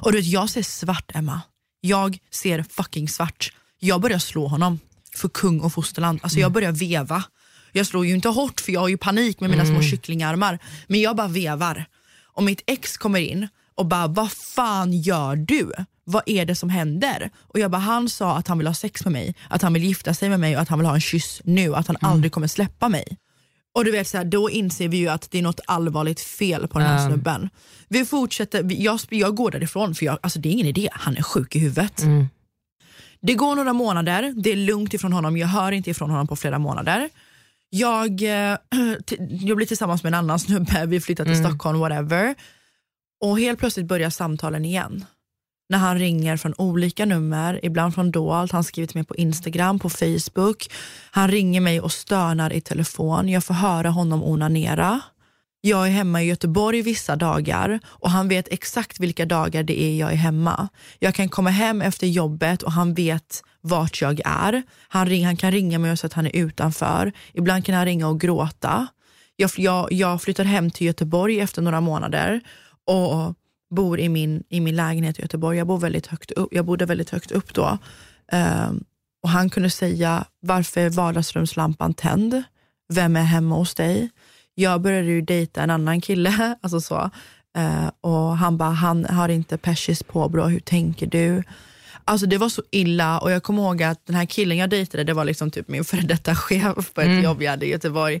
[0.00, 1.40] Och du vet, jag ser svart Emma.
[1.80, 3.52] Jag ser fucking svart.
[3.78, 4.80] Jag börjar slå honom
[5.14, 6.20] för kung och fosterland.
[6.22, 7.24] Alltså jag börjar veva.
[7.72, 10.58] Jag slår ju inte hårt för jag har ju panik med mina små kycklingarmar.
[10.86, 11.84] Men jag bara vevar.
[12.24, 15.72] Och mitt ex kommer in och bara, vad fan gör du?
[16.10, 17.30] Vad är det som händer?
[17.38, 19.84] Och jag bara, han sa att han vill ha sex med mig, att han vill
[19.84, 22.32] gifta sig med mig och att han vill ha en kyss nu, att han aldrig
[22.32, 23.16] kommer släppa mig.
[23.74, 26.68] Och du vet så här, då inser vi ju att det är något allvarligt fel
[26.68, 27.08] på den här Ja.
[27.08, 27.50] snubben.
[27.88, 31.22] Vi fortsätter, jag, jag går därifrån för jag, alltså det är ingen idé, han är
[31.22, 32.02] sjuk i huvudet.
[33.20, 36.36] Det går några månader, det är lugnt ifrån honom, jag hör inte ifrån honom på
[36.36, 37.08] flera månader.
[37.70, 38.28] Jag, eh,
[39.30, 41.50] jag blir tillsammans med en annan snubbe, vi flyttar till Mm.
[41.50, 42.34] Stockholm, whatever.
[43.20, 45.04] Och helt plötsligt börjar samtalen igen.
[45.68, 49.78] När han ringer från olika nummer, ibland från dolt, han skriver till mig på Instagram,
[49.78, 50.70] på Facebook.
[51.10, 55.00] Han ringer mig och stönar i telefon, jag får höra honom onanera.
[55.60, 59.96] Jag är hemma i Göteborg vissa dagar och han vet exakt vilka dagar det är
[59.96, 60.68] jag är hemma.
[60.98, 64.62] Jag kan komma hem efter jobbet och han vet vart jag är.
[64.88, 67.12] Han, ring, han kan ringa mig och säga att han är utanför.
[67.32, 68.86] Ibland kan han ringa och gråta.
[69.36, 72.40] Jag, jag, jag flyttar hem till Göteborg efter några månader
[72.86, 73.34] och
[73.70, 75.58] bor i min, i min lägenhet i Göteborg.
[75.58, 77.78] Jag, bor väldigt högt upp, jag bodde väldigt högt upp då.
[78.32, 78.84] Ehm,
[79.22, 82.42] och han kunde säga, varför är vardagsrumslampan tänd?
[82.92, 84.10] Vem är hemma hos dig?
[84.54, 87.10] Jag började ju dejta en annan kille, alltså så.
[87.56, 91.42] Eh, och han bara, han har inte persis påbrå, hur tänker du?
[92.04, 95.04] Alltså det var så illa och jag kommer ihåg att den här killen jag dejtade,
[95.04, 98.20] det var liksom typ min före detta chef på ett jobb jag hade i Göteborg.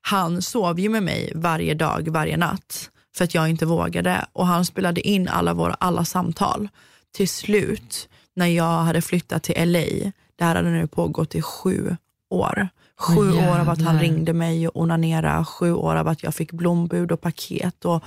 [0.00, 4.46] Han sov ju med mig varje dag, varje natt för att jag inte vågade och
[4.46, 6.68] han spelade in alla våra alla samtal.
[7.12, 11.96] Till slut, när jag hade flyttat till LA, det här hade nu pågått i sju
[12.30, 12.68] år.
[12.98, 16.34] Sju Åh, år av att han ringde mig och onanera, sju år av att jag
[16.34, 17.84] fick blombud och paket.
[17.84, 18.04] Och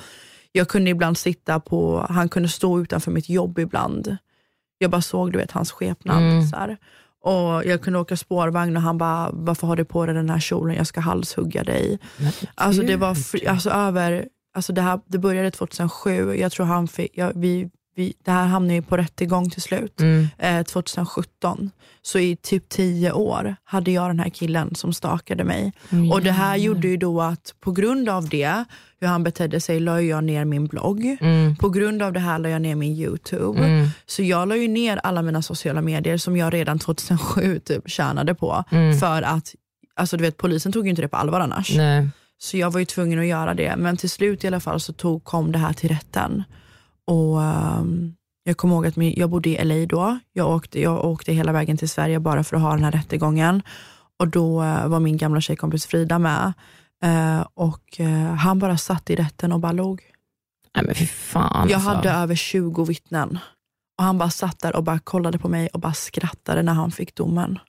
[0.52, 4.17] jag kunde ibland sitta på, han kunde stå utanför mitt jobb ibland.
[4.78, 6.17] Jag bara såg du vet hans skepnad.
[6.17, 6.48] Mm.
[6.48, 6.78] Så här.
[7.22, 10.39] Och jag kunde åka spårvagn och han bara, varför har du på dig den här
[10.39, 10.76] kjolen?
[10.76, 12.00] Jag ska halshugga dig.
[12.56, 13.17] Alltså det var
[13.48, 18.13] alltså över, alltså det, här, det började 2007, jag tror han fick, ja, vi, vi,
[18.25, 20.27] det här hamnade ju på rättegång till slut, Mm.
[20.38, 21.71] eh, 2017.
[22.01, 25.73] Så i typ tio år hade jag den här killen som stakade mig.
[25.89, 26.12] Mm.
[26.12, 28.63] Och det här gjorde ju då att på grund av det,
[28.99, 31.17] hur han betedde sig, la jag ner min blogg.
[31.21, 31.55] Mm.
[31.55, 33.60] På grund av det här la jag ner min YouTube.
[33.60, 33.88] Mm.
[34.05, 38.36] Så jag la ju ner alla mina sociala medier som jag redan 2007 typ tjänade
[38.36, 38.63] på.
[38.71, 38.99] Mm.
[38.99, 39.55] För att,
[39.95, 41.75] alltså du vet polisen tog ju inte det på allvar annars.
[41.75, 42.10] Nej.
[42.38, 43.76] Så jag var ju tvungen att göra det.
[43.78, 46.43] Men till slut i alla fall så tog, kom det här till rätten.
[47.08, 50.19] Och ehm, jag kommer ihåg att min, jag bodde i LA då.
[50.34, 53.62] Jag åkte, jag åkte hela vägen till Sverige bara för att ha den här rättegången.
[54.19, 56.54] Och då eh, var min gamla tjejkompis Frida med.
[57.04, 60.02] Eh, och eh, han bara satt i rätten och bara log.
[60.76, 61.89] Nej men fy fan Jag alltså.
[61.89, 63.39] hade över 20 vittnen.
[63.97, 66.91] Och han bara satt där och bara kollade på mig och bara skrattade när han
[66.91, 67.60] fick domen.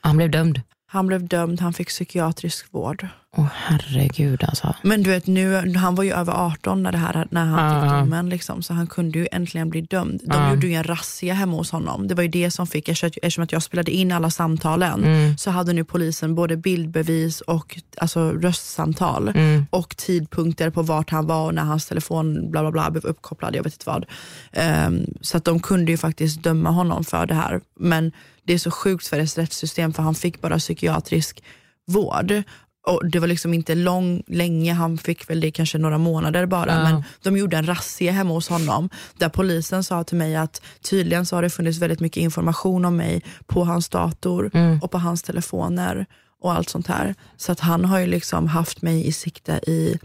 [0.00, 0.60] Han blev dömd.
[0.86, 3.08] Han blev dömd, han fick psykiatrisk vård.
[3.36, 4.74] Åh herregud alltså.
[4.82, 7.90] Men du vet, nu, han var ju över 18 när, det här, när han fick
[7.92, 7.98] Ja.
[8.00, 10.20] domen, liksom, så han kunde ju äntligen bli dömd.
[10.24, 10.50] De Ja.
[10.54, 12.08] gjorde ju en razzia hemma hos honom.
[12.08, 15.38] Det var ju det som fick, eftersom att jag spelade in alla samtalen, Mm.
[15.38, 19.66] så hade nu polisen både bildbevis och alltså, röstsamtal Mm.
[19.70, 23.56] och tidpunkter på vart han var och när hans telefon bla bla bla blev uppkopplad,
[23.56, 24.06] jag vet inte vad.
[24.52, 27.60] Ehm, så att de kunde ju faktiskt döma honom för det här.
[27.78, 28.12] Men
[28.44, 31.42] det är så sjukt för dess rättssystem för han fick bara psykiatrisk
[31.86, 32.42] vård.
[32.86, 36.74] Och det var liksom inte lång, länge, han fick väl det kanske några månader bara.
[36.74, 36.82] Ja.
[36.82, 41.26] Men de gjorde en razzia hemma hos honom där polisen sa till mig att tydligen
[41.26, 44.78] så har det funnits väldigt mycket information om mig på hans dator Mm.
[44.82, 46.06] och på hans telefoner
[46.42, 47.14] och allt sånt här.
[47.36, 49.98] Så att han har ju liksom haft mig i sikte i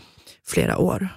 [0.47, 1.09] flera år.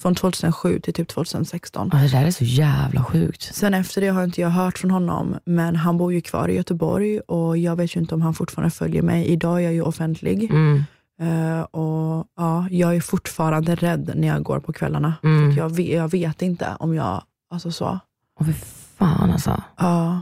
[0.00, 1.90] Från 2007 till typ 2016.
[1.92, 3.54] Alltså, det där är så jävla sjukt.
[3.54, 6.54] Sen efter det har inte jag hört från honom, men han bor ju kvar i
[6.54, 9.26] Göteborg och jag vet ju inte om han fortfarande följer mig.
[9.26, 10.84] Idag är jag ju offentlig Mm.
[11.20, 15.14] Eh, och ja, jag är fortfarande rädd när jag går på kvällarna.
[15.22, 15.50] Mm.
[15.56, 17.98] Jag, vet, jag vet inte om jag, alltså så.
[18.40, 18.52] Åh fy
[18.98, 19.62] fan alltså.
[19.76, 20.20] Ja.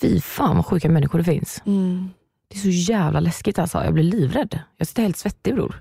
[0.00, 1.62] Fy fan vad sjuka människor det finns.
[1.66, 2.10] Mm.
[2.48, 3.84] Det är så jävla läskigt alltså.
[3.84, 4.58] Jag blir livrädd.
[4.76, 5.80] Jag sitter helt svettig bror.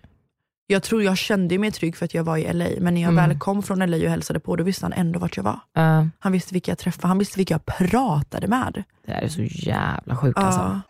[0.69, 3.11] Jag tror jag kände mig trygg för att jag var i LA, men när jag
[3.11, 3.29] Mm.
[3.29, 5.59] väl kom från LA och hälsade på, då visste han ändå vart jag var.
[5.77, 8.83] Uh, Han visste vilka jag träffade, han visste vilka jag pratade med.
[9.05, 10.81] det där är så jävla sjukt alltså.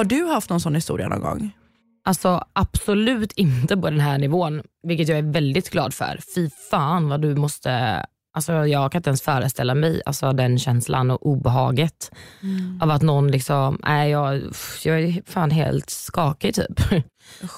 [0.00, 1.50] Har du haft någon sån historia någon gång?
[2.04, 6.20] Alltså absolut inte på den här nivån, vilket jag är väldigt glad för.
[6.34, 11.10] Fy fan vad du måste, alltså jag kan inte ens föreställa mig alltså den känslan
[11.10, 12.10] och obehaget
[12.80, 14.42] av att någon liksom, nej jag,
[14.84, 16.80] jag är fan helt skakig typ.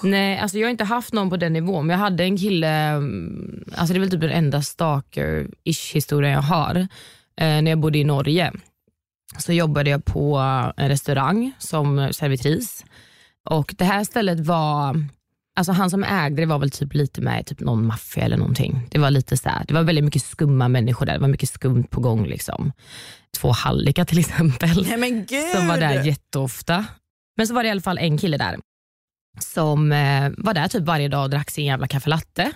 [0.03, 2.69] nej, alltså jag har inte haft någon på den nivån, men jag hade en kille,
[2.69, 6.77] mm, alltså det är väl typ den enda stalker-ish historien jag har.
[7.37, 8.53] Eh, när jag bodde i Norge
[9.39, 10.37] så jobbade jag på
[10.77, 12.85] en restaurang som servitris.
[13.51, 15.07] Och det här stället var,
[15.57, 18.89] alltså han som ägde det var väl typ lite med typ någon maffia eller någonting.
[18.91, 21.51] Det var lite så här, det var väldigt mycket skumma människor där, det var mycket
[21.51, 22.27] skumt på gång.
[22.27, 22.73] liksom.
[23.39, 25.49] Två hallickar till exempel Nej men gud!
[25.57, 26.85] som var där jätteofta.
[27.37, 28.57] Men så var det i alla fall en kille där
[29.41, 32.53] som eh, var där typ varje dag och drack sin jävla kaffe latte.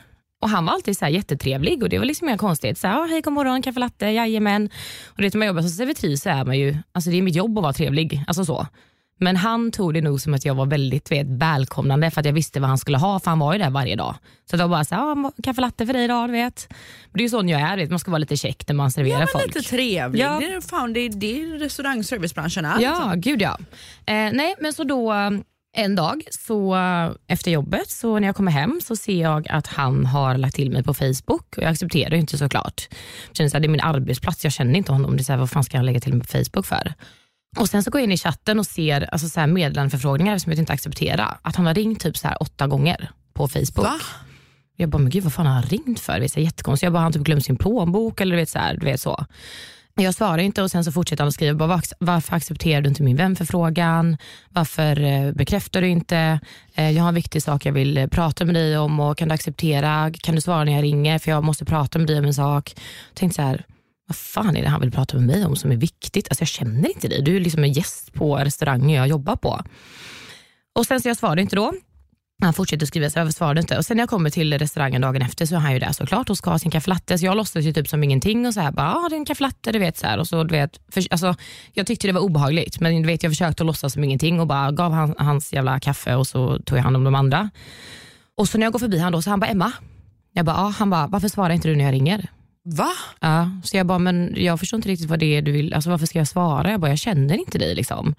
[0.47, 2.79] Och han var alltid så här jättetrevlig och det var liksom inga konstigt.
[2.79, 4.71] Så här, oh, hej god morgon, kaffe latte, jajamän.
[5.07, 7.35] Och det, när man jobbar som servitris så är man ju, alltså det är mitt
[7.35, 8.25] jobb att vara trevlig.
[8.27, 8.67] Alltså så.
[9.21, 12.33] Men han tog det nog som att jag var väldigt vet, välkomnande för att jag
[12.33, 14.15] visste vad han skulle ha för han var ju där varje dag.
[14.51, 16.29] Så det var bara så här, ah, kaffe latte för dig idag.
[16.29, 16.67] Vet.
[16.71, 17.91] Men det är ju sån jag är, vet.
[17.91, 19.47] man ska vara lite käck när man serverar ja, folk.
[19.47, 20.25] lite trevlig.
[20.25, 20.39] Ja.
[20.41, 22.81] Det, är, fan, det, är, det är restaurangservicebranschen är.
[22.81, 23.59] Ja, gud ja.
[24.07, 25.13] Eh, nej, men så då
[25.77, 26.77] en dag så
[27.27, 30.71] efter jobbet, så när jag kommer hem så ser jag att han har lagt till
[30.71, 32.89] mig på Facebook och jag accepterar ju inte såklart.
[33.29, 35.17] Jag känner så här, det är min arbetsplats, jag känner inte honom.
[35.17, 36.95] Det är så här, vad fan ska han lägga till mig på Facebook för?
[37.57, 40.53] Och Sen så går jag in i chatten och ser alltså så här meddelandeförfrågningar som
[40.53, 41.39] jag inte accepterar.
[41.43, 43.87] Att han har ringt typ så här åtta gånger på Facebook.
[43.87, 44.01] Va?
[44.77, 46.21] Jag bara, men gud vad fan har han ringt för?
[46.21, 46.83] Det är jättekonstigt.
[46.83, 49.27] Jag bara, han typ glömt sin plånbok eller vet, så här, du vet så.
[49.99, 53.03] Jag svarar inte och sen så fortsätter han att skriva, bara, varför accepterar du inte
[53.03, 54.17] min vänförfrågan?
[54.49, 56.41] Varför eh, bekräftar du inte?
[56.75, 59.29] Eh, jag har en viktig sak jag vill eh, prata med dig om och kan
[59.29, 60.13] du acceptera?
[60.13, 61.19] Kan du svara när jag ringer?
[61.19, 62.73] För jag måste prata med dig om en sak.
[63.09, 63.65] Jag tänkte så här,
[64.07, 66.29] vad fan är det han vill prata med mig om som är viktigt?
[66.31, 67.23] Alltså jag känner inte dig.
[67.23, 69.61] Du är liksom en gäst på restaurangen jag jobbar på.
[70.75, 71.73] Och sen så jag svarade inte då.
[72.43, 73.79] Han fortsätter skriva, så jag svarade inte.
[73.79, 76.31] Och sen när jag kommer till restaurangen dagen efter så är han ju där såklart
[76.31, 77.19] och ska ha sin kaffelatte.
[77.19, 79.25] Så jag låtsas ju typ som ingenting och så här bara, ah, det är en
[79.25, 79.97] kaffelatte, du vet.
[79.97, 80.19] Så här.
[80.19, 81.35] Och så, du vet för, alltså,
[81.73, 84.47] jag tyckte det var obehagligt, men du vet, jag försökte att låtsas som ingenting och
[84.47, 87.51] bara gav han, hans jävla kaffe och så tog jag hand om de andra.
[88.37, 89.73] Och så när jag går förbi honom då så han bara, Emma.
[90.33, 90.69] Jag bara, ah.
[90.79, 92.31] han bara, varför svarar inte du när jag ringer?
[92.65, 92.91] Va?
[93.21, 95.91] Ja, så jag bara, men jag förstår inte riktigt vad det är du vill, alltså
[95.91, 96.71] varför ska jag svara?
[96.71, 98.15] Jag bara, jag känner inte dig liksom.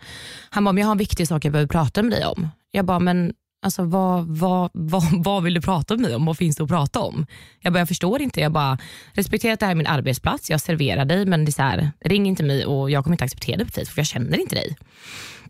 [0.49, 2.49] Han bara, men jag har en viktig sak jag behöver prata med dig om.
[2.71, 6.25] Jag bara, men alltså, vad, vad, vad, vad vill du prata med mig om?
[6.25, 7.25] Vad finns det att prata om?
[7.59, 8.41] Jag bara, jag förstår inte.
[8.41, 8.77] Jag bara,
[9.13, 12.27] respektera att det här är min arbetsplats, jag serverar dig men det är här, ring
[12.27, 14.77] inte mig och jag kommer inte acceptera det på Facebook för jag känner inte dig.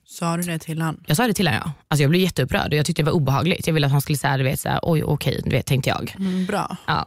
[0.06, 1.04] Sa du det till honom?
[1.08, 1.72] Jag sa det till honom ja.
[1.88, 3.68] Alltså jag blev jätteupprörd och jag tyckte det var obehagligt.
[3.68, 5.90] Jag ville att han skulle säga, du vet, så här, oj okej, du vet, tänkte
[5.90, 6.16] jag.
[6.20, 6.78] Mm, bra.
[6.88, 7.06] Ja.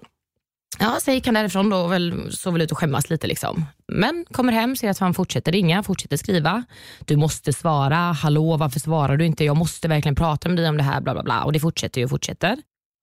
[0.79, 3.27] Ja, så gick han därifrån då och väl, såg väl ut att skämmas lite.
[3.27, 3.65] Liksom.
[3.93, 6.65] Men kommer hem, ser att han fortsätter ringa, fortsätter skriva.
[7.05, 9.45] Du måste svara, hallå varför svarar du inte?
[9.45, 11.01] Jag måste verkligen prata med dig om det här.
[11.01, 11.45] Bla, bla, bla.
[11.45, 12.57] Och det fortsätter och fortsätter.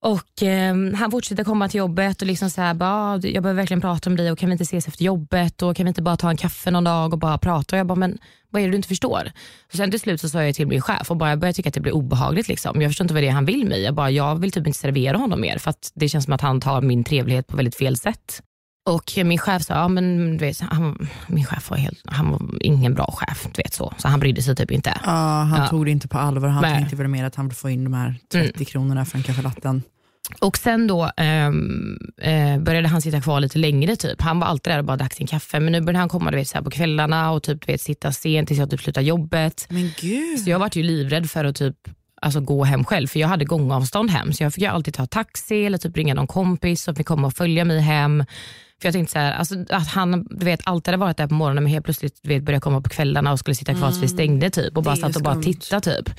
[0.03, 3.53] Och eh, Han fortsätter komma till jobbet och liksom så här, bara, ah, jag behöver
[3.53, 6.01] verkligen prata med dig och kan vi inte ses efter jobbet och kan vi inte
[6.01, 7.75] bara ta en kaffe någon dag och bara prata?
[7.75, 8.17] Och jag bara, men
[8.49, 9.31] vad är det du inte förstår?
[9.67, 11.69] Och sen till slut så sa jag till min chef och bara, jag började tycka
[11.69, 12.47] att det blir obehagligt.
[12.47, 12.81] Liksom.
[12.81, 13.81] Jag förstår inte vad det är han vill mig.
[13.81, 16.41] Jag, bara, jag vill typ inte servera honom mer för att det känns som att
[16.41, 18.41] han tar min trevlighet på väldigt fel sätt.
[18.87, 22.41] Och min chef sa, ja, men du vet, han, min chef var, helt, han var
[22.61, 23.93] ingen bra chef, du vet så.
[23.97, 24.93] Så han brydde sig typ inte.
[25.05, 25.11] Ja,
[25.51, 25.67] han Ja.
[25.67, 26.47] tog det inte på allvar.
[26.49, 26.75] Han Nej.
[26.77, 29.83] tänkte väl mer att han ville få in de här 30 kronorna för en kaffelatten.
[30.39, 33.95] Och sen då ehm, eh, började han sitta kvar lite längre.
[33.95, 34.21] typ.
[34.21, 35.59] Han var alltid där och bara drack sin kaffe.
[35.59, 38.11] Men nu började han komma du vet, så på kvällarna och typ, du vet, sitta
[38.11, 39.67] sent tills jag typ slutade jobbet.
[39.69, 40.39] Men gud.
[40.39, 41.75] Så jag var ju livrädd för att typ
[42.21, 44.33] alltså, gå hem själv, för jag hade gångavstånd hem.
[44.33, 47.33] Så jag fick alltid ta taxi eller typ ringa någon kompis som fick komma och
[47.33, 48.25] följa mig hem.
[48.81, 51.33] För jag tänkte så här, alltså, att han du vet, alltid hade varit där på
[51.33, 54.03] morgonen men helt plötsligt du vet, började komma på kvällarna och skulle sitta kvar tills
[54.03, 55.07] vi stängde typ, och bara Mm.
[55.09, 55.81] satt och bara tittade.
[55.95, 56.09] Typ.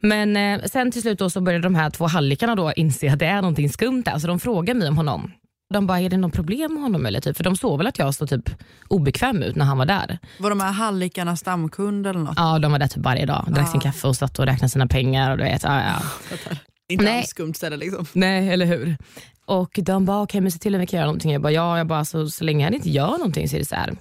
[0.00, 3.18] Men eh, sen till slut då så började de här två hallickarna då inse att
[3.18, 5.32] det är någonting skumt där, så de frågar mig om honom.
[5.74, 7.06] De bara, är det något problem med honom?
[7.06, 7.36] Eller typ?
[7.36, 8.50] För de såg väl att jag såg typ
[8.88, 10.18] obekväm ut när han var där.
[10.38, 12.34] Var de här hallickarna stamkund eller något?
[12.36, 13.44] Ja, de var där typ varje dag.
[13.48, 15.30] Drack sin kaffe och satt och räknade sina pengar.
[15.30, 16.02] Och du vet, ja, ja.
[16.88, 17.18] Inte Nej.
[17.18, 18.06] alls skumt ställe liksom.
[18.12, 18.96] Nej, eller hur?
[19.44, 21.32] Och de bara, okej men se till att vi kan göra någonting.
[21.32, 23.66] Jag bara, ja, jag bara, så, så länge han inte gör någonting så är det
[23.66, 23.96] så här.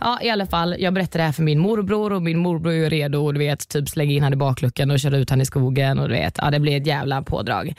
[0.00, 2.90] Ja, i alla fall, jag berättade det här för min morbror och min morbror är
[2.90, 5.46] redo och du vet, typ slänger in han i bakluckan och kör ut han i
[5.46, 7.74] skogen och du vet, ja, det blir ett jävla pådrag.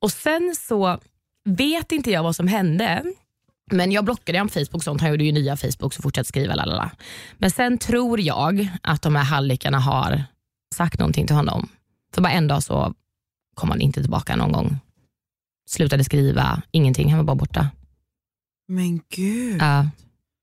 [0.00, 0.98] Och sen så
[1.56, 3.04] vet inte jag vad som hände.
[3.70, 5.00] Men jag blockade honom på Facebook, och sånt.
[5.00, 6.54] han gjorde ju nya Facebook så fortsatte skriva.
[6.54, 6.90] Lalala.
[7.38, 10.24] Men sen tror jag att de här hallickarna har
[10.74, 11.68] sagt någonting till honom.
[12.14, 12.94] För bara en dag så
[13.54, 14.76] kom han inte tillbaka någon gång.
[15.68, 17.70] Slutade skriva, ingenting, han var bara borta.
[18.68, 19.62] Men gud.
[19.62, 19.90] Ja.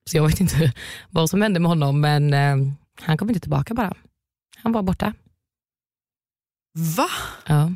[0.09, 0.73] så jag vet inte
[1.09, 2.55] vad som hände med honom men eh,
[3.01, 3.93] han kom inte tillbaka bara.
[4.57, 5.13] Han var borta.
[6.97, 7.09] Va?
[7.47, 7.71] Ja.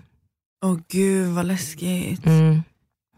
[0.66, 2.26] Åh gud vad läskigt.
[2.26, 2.64] Mm.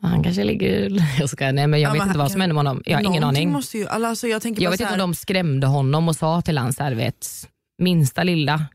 [0.01, 0.89] Han kanske ligger...
[1.19, 2.83] Jag ska, nej, men jag Ja, vet inte vad som hände med honom.
[2.85, 3.51] Jag har ingen aning.
[3.51, 6.41] Måste ju, alltså, jag tänker Jag vet inte här, om de skrämde honom och sa
[6.41, 7.27] till så här, vet,
[7.77, 8.65] minsta lilla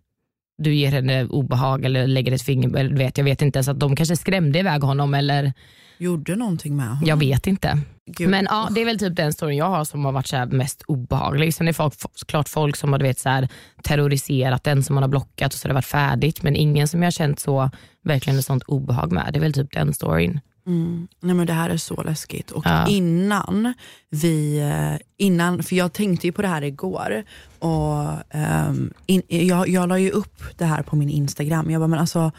[0.58, 3.62] du ger henne obehag eller lägger ett finger, eller vet, jag vet inte.
[3.62, 5.52] Så att de kanske skrämde iväg honom eller
[5.98, 7.02] gjorde någonting med honom.
[7.06, 7.78] jag vet inte.
[8.10, 8.28] Gud.
[8.28, 10.82] Men ja, det är väl typ den storyn jag har som har varit så mest
[10.86, 11.54] obehaglig.
[11.54, 11.94] Sen är det folk,
[12.26, 13.48] klart folk som har vet, så här,
[13.82, 16.42] terroriserat den som man har blockat och så har det varit färdigt.
[16.42, 17.70] Men ingen som jag har känt så
[18.04, 19.28] verkligen ett sånt obehag med.
[19.32, 20.40] Det är väl typ den storyn.
[20.66, 21.08] Mm.
[21.20, 22.50] Nej men det här är så läskigt.
[22.50, 22.86] Och Ja.
[22.88, 23.74] innan
[24.10, 27.24] vi, eh, innan, för jag tänkte ju på det här igår
[27.58, 31.70] och ehm, in, jag, jag la ju upp det här på min Instagram.
[31.70, 32.32] Jag bara, men alltså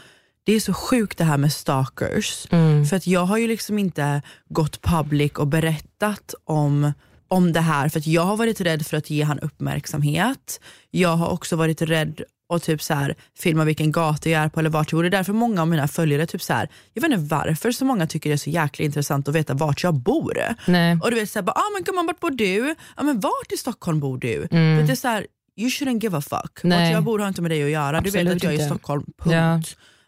[0.44, 2.46] det är så sjukt det här med stalkers.
[2.50, 2.86] Mm.
[2.86, 6.92] För att jag har ju liksom inte gått public och berättat om,
[7.28, 10.60] om det här för att jag har varit rädd för att ge han uppmärksamhet.
[10.90, 14.60] Jag har också varit rädd och typ så här, filma vilken gata jag är på
[14.60, 15.02] eller vart jag bor.
[15.02, 17.84] Det är därför många av mina följare, typ så här, jag vet inte varför så
[17.84, 20.38] många tycker det är så jäkla intressant att veta vart jag bor.
[20.66, 20.98] Nej.
[21.02, 22.74] Och du vet såhär, ah, men gumman vart bor du?
[22.96, 24.48] Ja, men vart i Stockholm bor du?
[24.50, 24.86] Mm.
[24.86, 26.60] Det är så här, you shouldn't give a fuck.
[26.62, 26.84] Nej.
[26.84, 28.00] Vart jag bor har inte med dig att göra.
[28.00, 28.66] du vet Absolut att jag är i.
[28.66, 29.32] Stockholm, punkt.
[29.32, 29.60] Ja.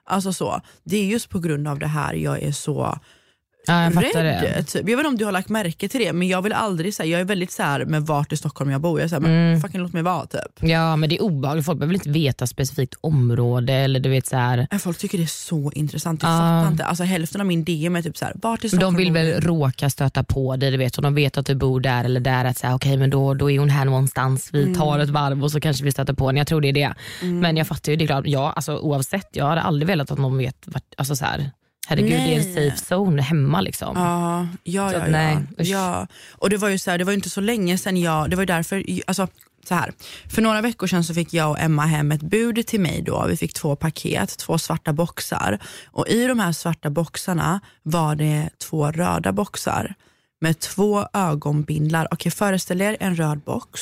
[0.04, 0.60] Alltså så.
[0.84, 2.98] Det är just på grund av det här jag är så
[3.66, 4.42] Ja, jag fattar rädd.
[4.42, 4.62] det.
[4.62, 4.74] Typ.
[4.88, 7.06] Jag vet inte om du har lagt märke till det men jag vill aldrig säga,
[7.12, 9.00] jag är väldigt så här med vart i Stockholm jag bor.
[9.00, 9.60] Jag säger, Mm.
[9.60, 10.40] fucking låt mig vara typ.
[10.60, 14.36] Ja men det är obehagligt, folk behöver inte veta specifikt område eller du vet så
[14.36, 14.78] här.
[14.78, 16.36] Folk tycker det är så intressant, jag Ja.
[16.36, 16.84] fattar inte.
[16.84, 19.40] Alltså, hälften av min DM är typ så här, vart i Stockholm De vill väl
[19.40, 22.44] råka stöta på dig, du vet, och de vet att du bor där eller där.
[22.44, 24.74] Att säga, okay, men då, då är hon här någonstans, vi Mm.
[24.74, 26.40] tar ett varv och så kanske vi stöter på henne.
[26.40, 26.94] Jag tror det är det.
[27.26, 30.18] Men jag fattar ju, det är klart, ja, alltså, oavsett, jag hade aldrig velat att
[30.18, 31.50] någon vet, vart, alltså, så här,
[31.90, 32.70] herregud det är en Nej.
[32.70, 33.60] safe zone hemma.
[33.60, 33.96] Liksom.
[33.96, 35.06] Ja, ja, ja.
[35.06, 36.06] nej, ja.
[36.32, 38.42] Och det var ju så här, det var inte så länge sedan jag, det var
[38.42, 39.28] ju därför, alltså
[39.68, 39.92] så här.
[40.28, 43.26] För några veckor sedan så fick jag och Emma hem ett bud till mig då.
[43.28, 45.58] Vi fick två paket, två svarta boxar.
[45.86, 49.94] Och i de här svarta boxarna var det två röda boxar
[50.40, 52.08] med två ögonbindlar.
[52.10, 53.80] Okej, föreställ er en röd box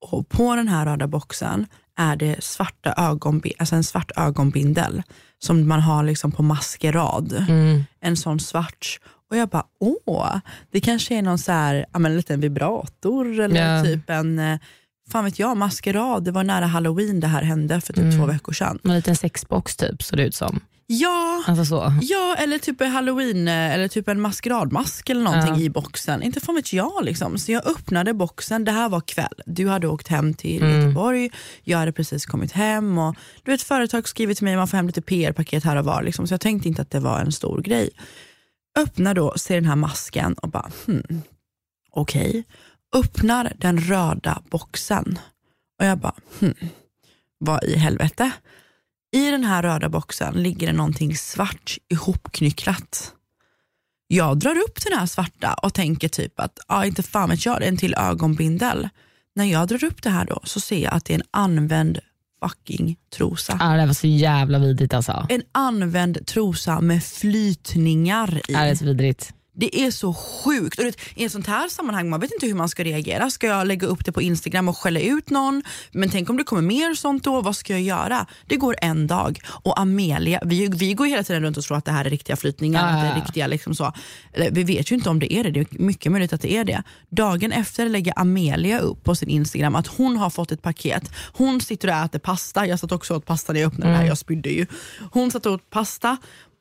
[0.00, 1.66] och på den här röda boxen
[2.00, 5.02] är det svarta ögonbi- alltså en svart ögonbindel
[5.38, 7.32] som man har liksom på maskerad.
[7.48, 7.84] Mm.
[8.00, 9.00] En sån svart.
[9.30, 10.36] Och jag bara, åh,
[10.72, 13.84] det kanske är någon så här, ja, men en liten vibrator eller Ja.
[13.84, 14.58] typ en, eh,
[15.10, 16.24] fan vet jag, maskerad.
[16.24, 18.18] Det var nära halloween det här hände för typ Mm.
[18.18, 18.78] två veckor sedan.
[18.84, 20.60] En liten sexbox typ såg det ut som.
[20.92, 21.92] Ja, Alltså så.
[22.02, 25.60] Ja, eller typ en halloween eh, eller typ en maskeradmask eller någonting Ja.
[25.60, 26.22] i boxen.
[26.22, 27.04] Inte fan vet jag.
[27.04, 27.38] Liksom.
[27.38, 29.42] Så jag öppnade boxen, det här var kväll.
[29.46, 30.80] Du hade åkt hem till Mm.
[30.80, 31.30] Göteborg,
[31.64, 32.98] jag hade precis kommit hem.
[32.98, 36.02] Och, du vet, företag skriver till mig man får hem lite PR-paket här och var.
[36.02, 36.26] Liksom.
[36.26, 37.90] Så jag tänkte inte att det var en stor grej.
[38.78, 41.22] Öppnar då, ser den här masken och bara, hmm,
[41.90, 42.44] okej.
[42.94, 45.18] Öppnar den röda boxen
[45.80, 46.54] och jag bara, hmm,
[47.38, 48.30] vad i helvete?
[49.12, 53.12] I den här röda boxen ligger det någonting svart ihopknycklat.
[54.06, 57.60] Jag drar upp den här svarta och tänker typ att, ja inte fan vet jag,
[57.60, 58.88] det är en till ögonbindel.
[59.34, 61.98] När jag drar upp det här då så ser jag att det är en använd
[62.42, 63.56] fucking trosa.
[63.60, 65.26] Ja, det var så jävla vidrigt alltså.
[65.28, 68.52] En använd trosa med flytningar i.
[68.52, 69.34] Ja, det är så vidrigt.
[69.52, 70.78] Det är så sjukt.
[70.78, 73.30] Och vet, I ett sånt här sammanhang man vet inte hur man ska reagera.
[73.30, 75.62] Ska jag lägga upp det på Instagram och skälla ut någon?
[75.92, 77.40] Men tänk om det kommer mer sånt då?
[77.40, 78.26] Vad ska jag göra?
[78.46, 81.84] Det går en dag och Amelia, vi, vi går hela tiden runt och tror att
[81.84, 82.80] det här är riktiga flytningar.
[82.80, 83.24] Ja, Att det är ja.
[83.24, 83.92] riktiga liksom så.
[84.50, 85.50] Vi vet ju inte om det är det.
[85.50, 86.82] Det är mycket möjligt att det är det.
[87.10, 91.10] Dagen efter lägger Amelia upp på sin Instagram att hon har fått ett paket.
[91.32, 92.66] Hon sitter och äter pasta.
[92.66, 94.06] Jag satt också åt pasta när jag öppnade det här.
[94.06, 94.66] Jag spydde ju.
[95.12, 96.16] Hon satt och åt pasta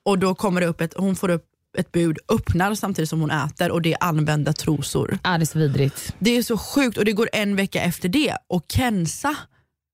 [0.06, 1.46] och då kommer det upp ett, hon får upp
[1.78, 5.20] ett bud, öppnar samtidigt som hon äter och det är använda trosor.
[5.24, 6.16] Ja, det är så vidrigt.
[6.20, 9.36] Det är så sjukt och det går en vecka efter det och Kenza,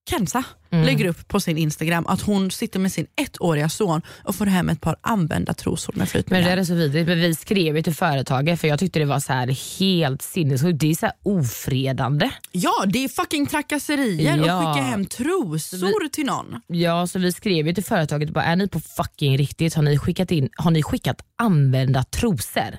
[0.09, 0.43] Kenza
[0.75, 0.85] Mm.
[0.85, 4.69] lägger upp på sin Instagram att hon sitter med sin ettåriga son och får hem
[4.69, 6.43] ett par använda trosor med Men flytningar.
[6.43, 7.07] det där är så vidrigt.
[7.07, 10.79] Men vi skrev ju till företaget för jag tyckte det var så här helt sinnessjukt.
[10.79, 12.29] Det är så här ofredande.
[12.51, 14.43] Ja, det är fucking trakasserier Ja.
[14.59, 16.61] att skicka hem trosor till någon.
[16.67, 19.73] Ja, så vi skrev ju till företaget bara, är ni på fucking riktigt?
[19.73, 22.77] Har ni skickat, in, har ni skickat använda trosor?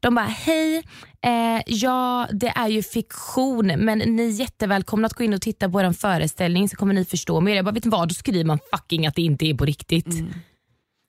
[0.00, 0.76] De bara, hej,
[1.26, 5.68] eh, ja det är ju fiktion men ni är jättevälkomna att gå in och titta
[5.68, 7.54] på er föreställning så kommer ni förstå mer.
[7.56, 8.08] Jag bara, vet ni vad?
[8.08, 10.06] Då skriver man fucking att det inte är på riktigt.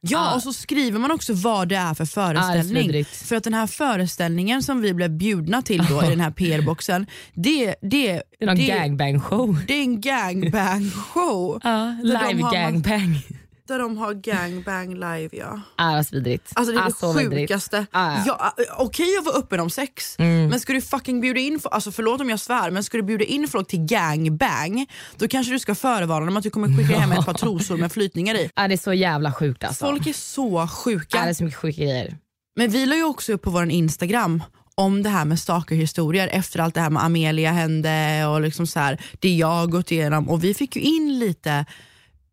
[0.07, 0.35] Ja, Ah.
[0.35, 3.05] och så skriver man också vad det är för Ah, det är föreställning.
[3.05, 7.05] för att den här föreställningen som vi blev bjudna till då i den här PR-boxen,
[7.33, 9.59] det, det, Det är det, gangbang show.
[9.67, 11.59] det är en gangbang show.
[11.63, 13.19] Ja, de live gangbang.
[13.67, 15.61] Där de har gangbang live ja.
[15.77, 16.51] Var så vidrigt.
[16.55, 17.85] Alltså det är Ah, det sjukaste.
[17.91, 18.53] Ah, ja.
[18.57, 20.49] Ja, Okej att vara öppen om sex, Mm.
[20.49, 23.25] men ska du fucking bjuda in, alltså förlåt om jag svär, men ska du bjuda
[23.25, 27.11] in folk till gangbang, då kanske du ska förvarna dem att du kommer skicka hem
[27.11, 28.49] ett par trosor med flytningar i.
[28.55, 29.85] Ja, det är så jävla sjukt alltså.
[29.85, 31.17] Folk är så sjuka.
[31.17, 32.17] Ja, det är så mycket sjuka grejer.
[32.55, 34.43] Men vi la ju också upp på vår Instagram
[34.75, 38.79] om det här med stalkerhistorier efter allt det här med Amelia hände och liksom så
[38.79, 41.65] här, det jag gått igenom och vi fick ju in lite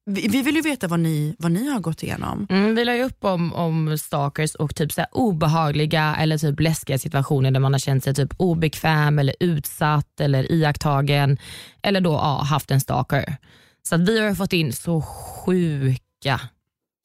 [0.04, 2.46] vi, vi vill ju veta vad ni, vad ni har gått igenom.
[2.50, 6.98] Mm, vi la ju upp om, om stalkers och typ så obehagliga eller typ läskiga
[6.98, 11.38] situationer där man har känt sig typ obekväm eller utsatt eller iakttagen
[11.82, 13.36] eller då ja, haft en stalker.
[13.82, 16.40] Så vi har fått in så sjuka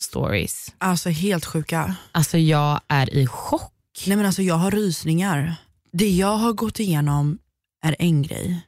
[0.01, 0.73] stories.
[0.77, 1.95] Alltså helt sjuka.
[2.11, 3.73] Alltså jag är i chock.
[4.07, 5.55] Nej men alltså jag har rysningar.
[5.91, 7.39] Det jag har gått igenom
[7.83, 8.61] är en grej.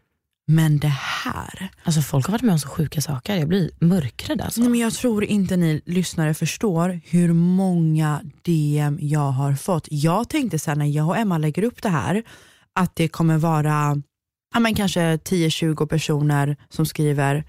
[0.52, 0.88] Men det
[1.24, 1.70] här.
[1.84, 3.36] Alltså folk har varit med om så sjuka saker.
[3.36, 4.62] Jag blir mörkrädd alltså.
[4.62, 9.88] Nej, men jag tror inte ni lyssnare förstår hur många DM jag har fått.
[9.92, 12.24] Jag tänkte sen när jag och Emma lägger upp det här
[12.76, 14.02] att det kommer vara
[14.54, 17.44] ja, men kanske 10-20 personer som skriver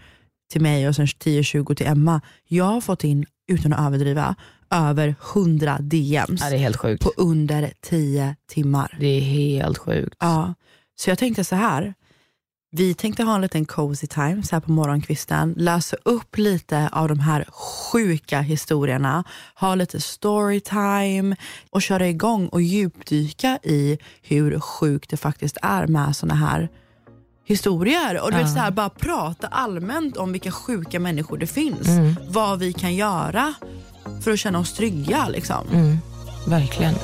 [0.52, 2.20] till mig och sen 10-20 till Emma.
[2.48, 4.34] Jag har fått in, utan att överdriva,
[4.70, 7.02] över 100 DMs Ja, det är helt sjukt.
[7.04, 8.96] på under 10 timmar.
[9.00, 10.16] Det är helt sjukt.
[10.20, 10.54] Ja,
[11.00, 11.94] så jag tänkte så här.
[12.72, 17.08] Vi tänkte ha en liten cozy time så här på morgonkvisten, läsa upp lite av
[17.08, 17.44] de här
[17.92, 21.36] sjuka historierna, ha lite storytime
[21.70, 26.68] och köra igång och djupdyka i hur sjukt det faktiskt är med såna här
[27.44, 28.20] historier.
[28.22, 28.52] Och du vet, Ja.
[28.54, 31.88] så här, bara prata allmänt om vilka sjuka människor det finns.
[31.88, 32.16] Mm.
[32.28, 33.54] Vad vi kan göra
[34.22, 35.28] för att känna oss trygga.
[35.28, 35.66] Liksom.
[35.72, 35.98] Mm,
[36.46, 36.94] verkligen.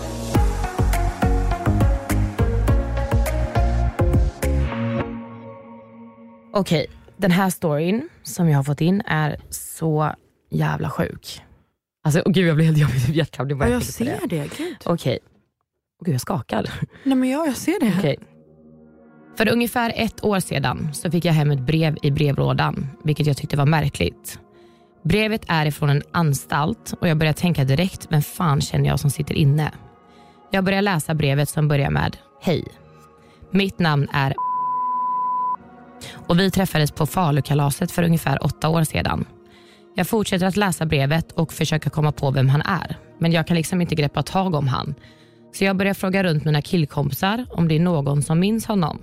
[6.56, 6.86] Okej,
[7.16, 10.14] den här storyn som jag har fått in är så
[10.50, 11.42] jävla sjuk.
[12.04, 14.48] Alltså, åh gud jag blir helt jobbig hjärtklappning bara Ja, jag jag ser det.
[14.56, 14.76] Gud.
[14.84, 15.18] Okej.
[16.00, 16.70] Åh gud jag skakar.
[17.04, 17.94] Nej, men ja, jag ser det.
[17.98, 18.18] Okej.
[19.36, 23.36] För ungefär ett år sedan så fick jag hem ett brev i brevlådan, vilket jag
[23.36, 24.38] tyckte var märkligt.
[25.04, 29.10] Brevet är ifrån en anstalt och jag börjar tänka direkt, vem fan känner jag som
[29.10, 29.72] sitter inne?
[30.50, 32.64] Jag börjar läsa brevet som börjar med Hej.
[33.50, 34.34] Mitt namn är
[36.26, 39.24] och vi träffades på Falukalaset för ungefär åtta år sedan.
[39.94, 43.56] Jag fortsätter att läsa brevet och försöka komma på vem han är, men jag kan
[43.56, 44.94] liksom inte greppa tag om han.
[45.52, 48.98] Så jag börjar fråga runt mina killkompisar om det är någon som minns honom.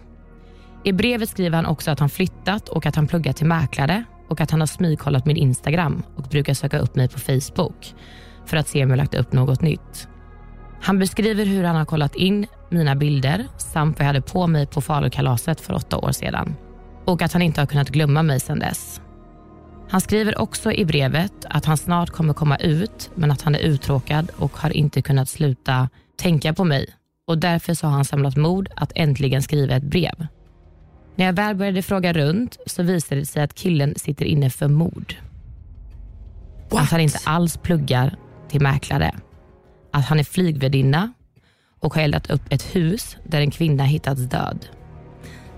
[0.83, 4.41] I brevet skriver han också att han flyttat och att han pluggat till mäklare och
[4.41, 7.93] att han har smygkollat min Instagram och brukar söka upp mig på Facebook
[8.45, 10.07] för att se om jag lagt upp något nytt.
[10.81, 14.67] Han beskriver hur han har kollat in mina bilder samt vad jag hade på mig
[14.67, 16.55] på Falukalaset för åtta år sedan
[17.05, 19.01] och att han inte har kunnat glömma mig sedan dess.
[19.89, 23.59] Han skriver också i brevet att han snart kommer komma ut men att han är
[23.59, 26.95] uttråkad och har inte kunnat sluta tänka på mig
[27.27, 30.27] och därför så har han samlat mod att äntligen skriva ett brev.
[31.15, 34.67] När jag väl började fråga runt så visade det sig att killen sitter inne för
[34.67, 35.15] mord.
[36.71, 38.15] Att han inte alls pluggar
[38.49, 39.15] till mäklare.
[39.91, 41.13] Att han är flygvärdinna
[41.79, 44.65] och har eldat upp ett hus där en kvinna hittats död.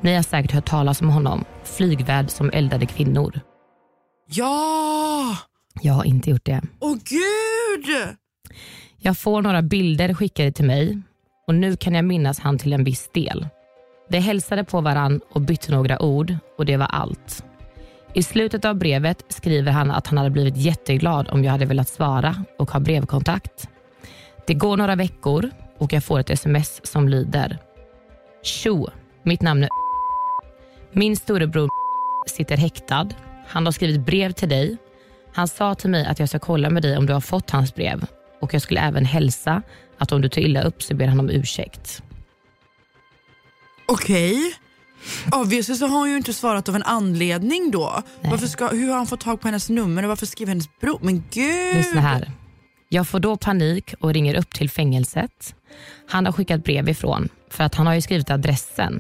[0.02, 3.40] Ni har säkert hört talas om honom, flygvärd som eldade kvinnor.
[4.28, 5.38] Ja!
[5.82, 6.62] Jag har inte gjort det.
[6.80, 8.16] Åh gud!
[8.98, 11.02] Jag får några bilder skickade till mig
[11.48, 13.48] och nu kan jag minnas han till en viss del.
[14.10, 17.46] Vi hälsade på varann och bytte några ord och det var allt.
[18.14, 21.90] I slutet av brevet skriver han att han hade blivit jätteglad om jag hade velat
[21.90, 23.70] svara och ha brevkontakt.
[24.48, 27.58] Det går några veckor och jag får ett sms som lyder.
[28.44, 28.88] Tjo,
[29.24, 29.70] mitt namn är
[30.98, 31.70] Min storebror
[32.28, 33.10] sitter häktad.
[33.48, 34.78] Han har skrivit brev till dig.
[35.34, 37.76] Han sa till mig att jag ska kolla med dig om du har fått hans
[37.76, 38.06] brev
[38.42, 39.62] och jag skulle även hälsa
[39.98, 42.04] att om du tar illa upp så ber han om ursäkt.
[43.88, 44.38] Okej.
[45.32, 48.02] Obviously så har hon ju inte svarat av en anledning då.
[48.22, 51.00] Varför ska, hur har han fått tag på hennes nummer och varför skriver hennes bror?
[51.02, 51.76] Men gud!
[51.76, 52.32] Lyssna här.
[52.90, 55.56] Jag får då panik och ringer upp till fängelset.
[56.08, 59.00] Han har skickat brev ifrån för att han har ju skrivit adressen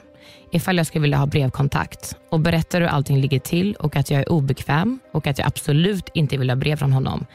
[0.55, 4.21] ifall jag skulle vilja ha brevkontakt och berättar hur allting ligger till och att jag
[4.21, 7.25] är obekväm och att jag absolut inte vill ha brev från honom.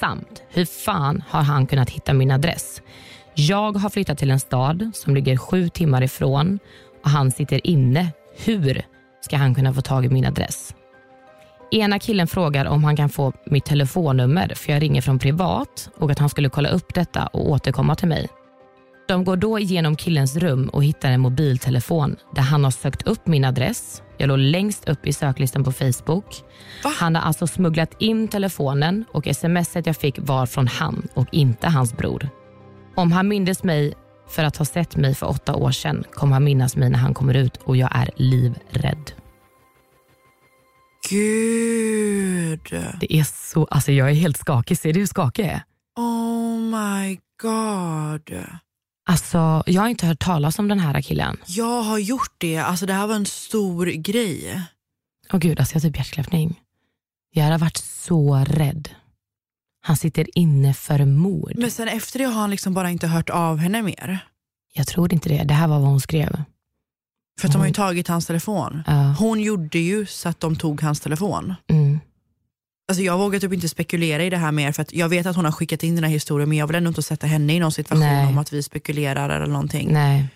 [0.00, 2.82] Samt hur fan har han kunnat hitta min adress?
[3.34, 6.58] Jag har flyttat till en stad som ligger sju timmar ifrån
[7.04, 8.12] och han sitter inne.
[8.44, 8.82] Hur
[9.20, 10.74] ska han kunna få tag i min adress?
[11.70, 16.10] Ena killen frågar om han kan få mitt telefonnummer för jag ringer från privat och
[16.10, 18.28] att han skulle kolla upp detta och återkomma till mig.
[19.08, 23.26] De går då igenom killens rum och hittar en mobiltelefon där han har sökt upp
[23.26, 24.02] min adress.
[24.18, 26.44] Jag låg längst upp i söklistan på Facebook.
[26.84, 26.92] Va?
[26.98, 31.68] Han har alltså smugglat in telefonen och smset jag fick var från han och inte
[31.68, 32.28] hans bror.
[32.94, 33.94] Om han mindes mig
[34.28, 37.14] för att ha sett mig för åtta år sedan kommer han minnas mig när han
[37.14, 39.12] kommer ut och jag är livrädd.
[41.10, 42.84] Gud.
[43.00, 44.78] Det är så, alltså jag är helt skakig.
[44.78, 45.62] Ser du hur skakig jag är?
[45.96, 48.44] Oh my god.
[49.10, 51.36] Alltså, jag har inte hört talas om den här killen.
[51.46, 52.58] Jag har gjort det.
[52.58, 54.62] Alltså det här var en stor grej.
[55.32, 56.60] Åh gud, alltså jag har typ hjärtklappning.
[57.32, 58.88] Jag hade varit så rädd.
[59.80, 61.52] Han sitter inne för mord.
[61.56, 64.18] Men sen efter det har han liksom bara inte hört av henne mer.
[64.72, 65.44] Jag tror inte det.
[65.44, 66.42] Det här var vad hon skrev.
[67.40, 68.82] För att de har ju tagit hans telefon.
[68.86, 69.14] Ja.
[69.18, 71.54] Hon gjorde ju så att de tog hans telefon.
[71.70, 72.00] Mm.
[72.88, 75.36] Alltså jag vågar typ inte spekulera i det här mer för att jag vet att
[75.36, 77.60] hon har skickat in den här historien men jag vill ändå inte sätta henne i
[77.60, 78.26] någon situation Nej.
[78.26, 79.92] om att vi spekulerar eller någonting.
[79.92, 80.28] Nej,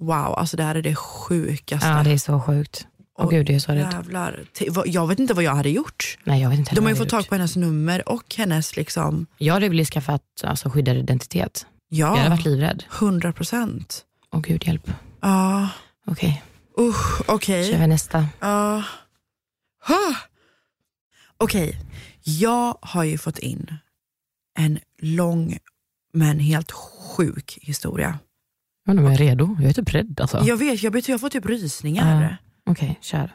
[0.00, 1.88] Wow, alltså det här är det sjukaste.
[1.88, 2.86] ja, det är så sjukt.
[3.18, 3.92] Åh gud, jag är så rädd.
[3.92, 4.44] Jävlar.
[4.86, 6.18] Jag vet inte vad jag hade gjort.
[6.24, 9.26] Nej, jag vet inte De har ju fått tag på hennes nummer och hennes liksom,
[9.38, 11.66] Jag hade velat skaffa alltså, skyddad identitet.
[11.88, 12.84] Jag hade ja, varit livrädd.
[12.98, 14.02] 100 procent.
[14.32, 14.90] Åh gud, hjälp.
[15.20, 15.68] Ja,
[16.06, 16.42] Okej,
[16.80, 17.70] usch, okej.
[17.72, 18.26] kör vi nästa.
[18.40, 18.82] Ja.
[19.86, 20.14] Ha!
[21.38, 21.80] Okej,
[22.22, 23.74] jag har ju fått in
[24.58, 25.58] en lång
[26.12, 28.18] men helt sjuk historia.
[28.84, 29.56] Jag undrar om jag är redo.
[29.60, 30.42] Jag är typ rädd alltså.
[30.44, 32.36] Jag vet, jag, vet, jag får typ rysningar.
[32.70, 33.30] Okej, kör.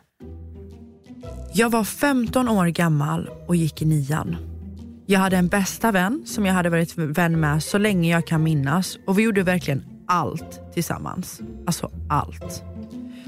[1.54, 4.36] Jag var 15 år gammal och gick i nian.
[5.06, 8.44] Jag hade en bästa vän som jag hade varit vän med så länge jag kan
[8.44, 11.42] minnas och vi gjorde verkligen allt tillsammans.
[11.66, 12.71] Alltså allt.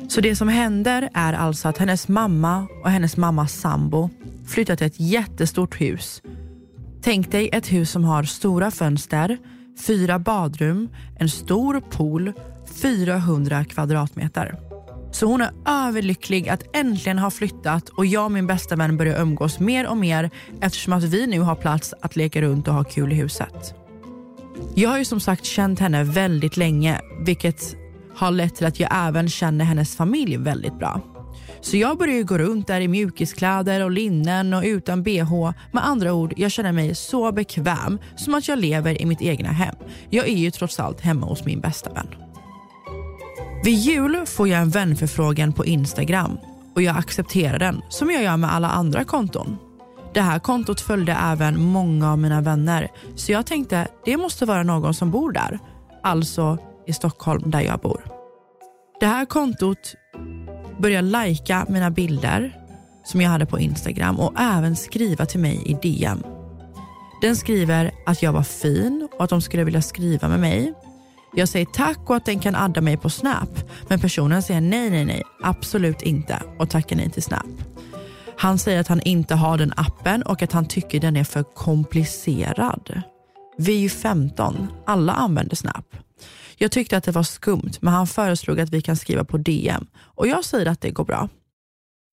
[0.08, 4.10] Så det som händer är alltså att hennes mamma och hennes mammas sambo
[4.48, 6.22] flyttar till ett jättestort hus.
[7.02, 9.38] Tänk dig ett hus som har stora fönster,
[9.88, 10.90] fyra badrum,
[11.20, 12.34] en stor pool,
[12.82, 14.60] 400 kvadratmeter.
[15.12, 19.22] Så hon är överlycklig att äntligen ha flyttat och jag och min bästa vän börjar
[19.22, 20.30] umgås mer och mer
[20.62, 23.76] eftersom att vi nu har plats att leka runt och ha kul i huset.
[24.76, 27.76] Jag har ju som sagt känt henne väldigt länge vilket
[28.16, 31.02] har lett till att jag även känner hennes familj väldigt bra.
[31.62, 35.52] Så jag börjar ju gå runt där i mjukiskläder och linnen och utan bh.
[35.72, 39.52] Med andra ord, jag känner mig så bekväm som att jag lever i mitt egna
[39.52, 39.76] hem.
[40.10, 42.08] Jag är ju trots allt hemma hos min bästa vän.
[43.64, 46.38] Vid jul får jag en vänförfrågan på Instagram
[46.76, 49.58] och jag accepterar den som jag gör med alla andra konton.
[50.14, 54.64] Det här kontot följde även många av mina vänner så jag tänkte det måste vara
[54.64, 55.60] någon som bor där.
[56.04, 58.06] Alltså i Stockholm där jag bor.
[59.00, 59.96] Det här kontot
[60.80, 62.60] börjar lajka mina bilder
[63.06, 66.24] som jag hade på Instagram och även skriva till mig i DM.
[67.22, 70.74] Den skriver att jag var fin och att de skulle vilja skriva med mig.
[71.36, 73.50] Jag säger tack och att den kan adda mig på Snap.
[73.88, 77.46] Men personen säger nej, nej, nej, absolut inte och tackar nej till Snap.
[78.38, 81.44] Han säger att han inte har den appen och att han tycker den är för
[81.44, 83.02] komplicerad.
[83.58, 85.86] Vi är ju 15, alla använder Snap.
[86.58, 89.86] Jag tyckte att det var skumt men han föreslog att vi kan skriva på DM
[89.96, 91.30] och jag säger att det går bra.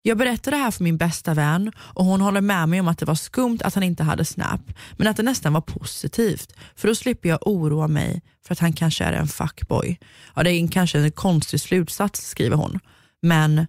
[0.01, 2.97] Jag berättar det här för min bästa vän och hon håller med mig om att
[2.97, 4.61] det var skumt att han inte hade Snap
[4.97, 8.73] men att det nästan var positivt för då slipper jag oroa mig för att han
[8.73, 9.99] kanske är en fuckboy.
[10.35, 12.79] Ja, det är en, kanske en konstig slutsats skriver hon
[13.21, 13.67] men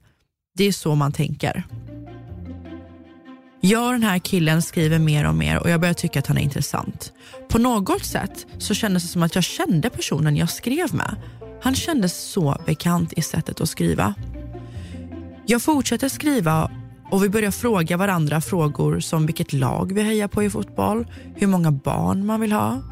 [0.55, 1.65] det är så man tänker.
[3.63, 6.39] Jag och den här killen skriver mer och mer och jag börjar tycka att han
[6.39, 7.13] är intressant.
[7.49, 11.17] På något sätt så kändes det som att jag kände personen jag skrev med.
[11.63, 14.15] Han kändes så bekant i sättet att skriva.
[15.47, 16.71] Jag fortsätter skriva
[17.11, 21.07] och vi börjar fråga varandra frågor som vilket lag vi hejar på i fotboll,
[21.37, 22.83] hur många barn man vill ha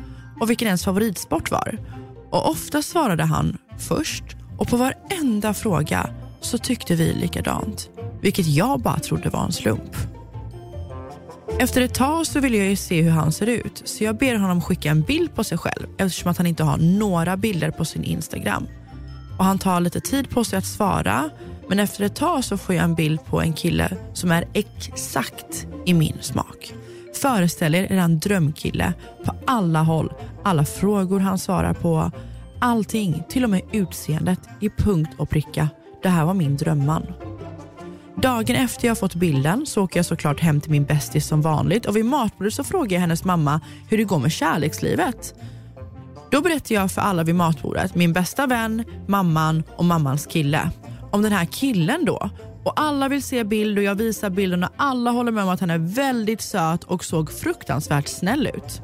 [0.40, 1.78] och vilken ens favoritsport var.
[2.30, 4.24] Och ofta svarade han först
[4.58, 6.10] och på varenda fråga
[6.40, 7.90] så tyckte vi likadant,
[8.20, 10.17] vilket jag bara trodde var en slump.
[11.61, 14.34] Efter ett tag så vill jag ju se hur han ser ut så jag ber
[14.34, 17.84] honom skicka en bild på sig själv eftersom att han inte har några bilder på
[17.84, 18.66] sin Instagram.
[19.38, 21.30] Och Han tar lite tid på sig att svara
[21.68, 25.66] men efter ett tag så får jag en bild på en kille som är exakt
[25.86, 26.74] i min smak.
[27.14, 28.92] Föreställ er en drömkille
[29.24, 30.12] på alla håll,
[30.44, 32.11] alla frågor han svarar på,
[32.59, 35.68] allting, till och med utseendet i punkt och pricka.
[36.03, 37.07] Det här var min drömman.
[38.22, 41.86] Dagen efter jag fått bilden så åker jag såklart hem till min bästis som vanligt
[41.86, 45.34] och vid matbordet så frågar jag hennes mamma hur det går med kärlekslivet.
[46.30, 50.70] Då berättar jag för alla vid matbordet, min bästa vän, mamman och mammans kille,
[51.10, 52.30] om den här killen då.
[52.64, 55.60] Och alla vill se bild och jag visar bilden och alla håller med om att
[55.60, 58.82] han är väldigt söt och såg fruktansvärt snäll ut.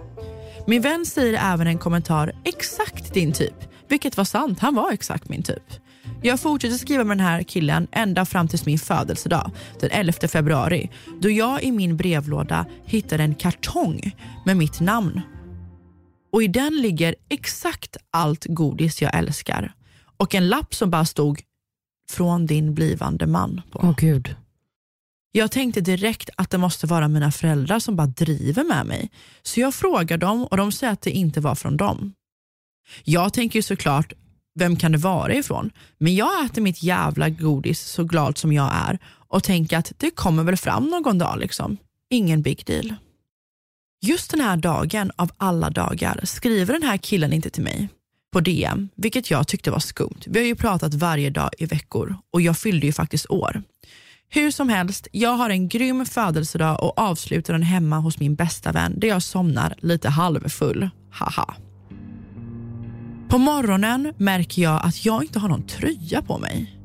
[0.67, 3.57] Min vän säger även en kommentar, exakt din typ.
[3.89, 5.84] Vilket var sant, han var exakt min typ.
[6.23, 9.51] Jag fortsätter skriva med den här killen ända fram till min födelsedag,
[9.81, 10.91] den 11 februari,
[11.21, 15.21] då jag i min brevlåda hittade en kartong med mitt namn.
[16.33, 19.75] Och i den ligger exakt allt godis jag älskar.
[20.17, 21.41] Och en lapp som bara stod
[22.11, 23.81] från din blivande man på.
[23.83, 24.37] Åh gud.
[25.33, 29.11] Jag tänkte direkt att det måste vara mina föräldrar som bara driver med mig.
[29.43, 32.13] Så jag frågar dem och de säger att det inte var från dem.
[33.05, 34.13] Jag tänker såklart,
[34.55, 35.71] vem kan det vara ifrån?
[35.99, 38.99] Men jag äter mitt jävla godis så glad som jag är
[39.29, 41.39] och tänker att det kommer väl fram någon dag.
[41.39, 41.77] liksom.
[42.11, 42.95] Ingen big deal.
[44.03, 47.89] Just den här dagen av alla dagar skriver den här killen inte till mig
[48.33, 50.21] på DM, vilket jag tyckte var skumt.
[50.27, 53.63] Vi har ju pratat varje dag i veckor och jag fyllde ju faktiskt år.
[54.29, 58.73] Hur som helst, jag har en grym födelsedag och avslutar den hemma hos min bästa
[58.73, 60.91] vän där jag somnar lite halvfull.
[61.11, 61.55] Haha.
[63.35, 66.79] På morgonen märker jag att jag inte har någon tröja på mig.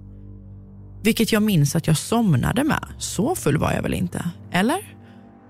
[1.04, 2.86] Vilket jag minns att jag somnade med.
[2.98, 4.30] Så full var jag väl inte?
[4.52, 4.98] Eller?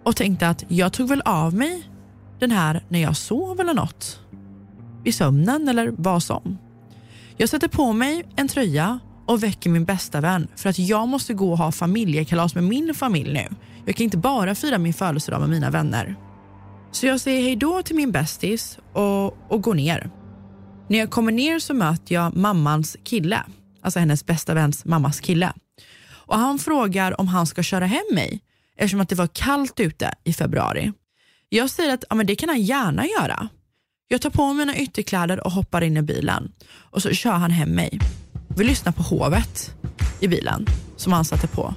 [0.06, 1.84] Och tänkte att jag tog väl av mig
[2.40, 4.20] den här när jag sov eller något.
[5.04, 6.58] I sömnen eller vad som.
[7.38, 11.34] Jag sätter på mig en tröja och väcker min bästa vän för att jag måste
[11.34, 13.56] gå och ha familjekalas med min familj nu.
[13.86, 16.16] Jag kan inte bara fira min födelsedag med mina vänner.
[16.92, 20.12] Så jag säger hej då till min bästis och, och går ner.
[20.90, 23.44] När jag kommer ner så möter jag mammans kille,
[23.82, 25.54] alltså hennes bästa väns mammas kille.
[26.12, 28.42] Och Han frågar om han ska köra hem mig
[28.76, 30.92] eftersom att det var kallt ute i februari.
[31.50, 33.50] Jag säger att ja, men det kan han gärna göra.
[34.08, 37.52] Jag tar på mig mina ytterkläder och hoppar in i bilen och så kör han
[37.52, 38.00] hem mig.
[38.58, 39.76] Vi lyssnar på Hovet
[40.20, 41.74] i bilen som han satte på.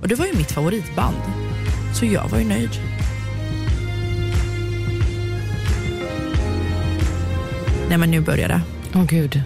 [0.00, 1.16] Och det var ju mitt favoritband.
[1.94, 2.70] Så jag var ju nöjd.
[7.88, 8.60] Nej men nu börjar det.
[8.94, 9.42] Åh oh, gud.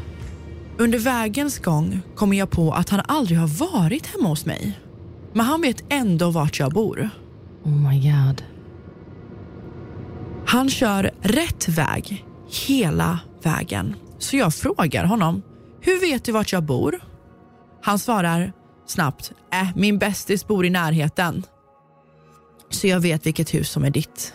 [0.79, 4.81] Under vägens gång kommer jag på att han aldrig har varit hemma hos mig.
[5.33, 7.11] Men han vet ändå vart jag bor.
[7.65, 8.45] Oh my god.
[10.47, 12.25] Han kör rätt väg
[12.67, 13.95] hela vägen.
[14.19, 15.43] Så jag frågar honom,
[15.81, 17.01] hur vet du vart jag bor?
[17.83, 18.53] Han svarar
[18.87, 21.43] snabbt, äh, min bästis bor i närheten.
[22.71, 24.35] Så jag vet vilket hus som är ditt.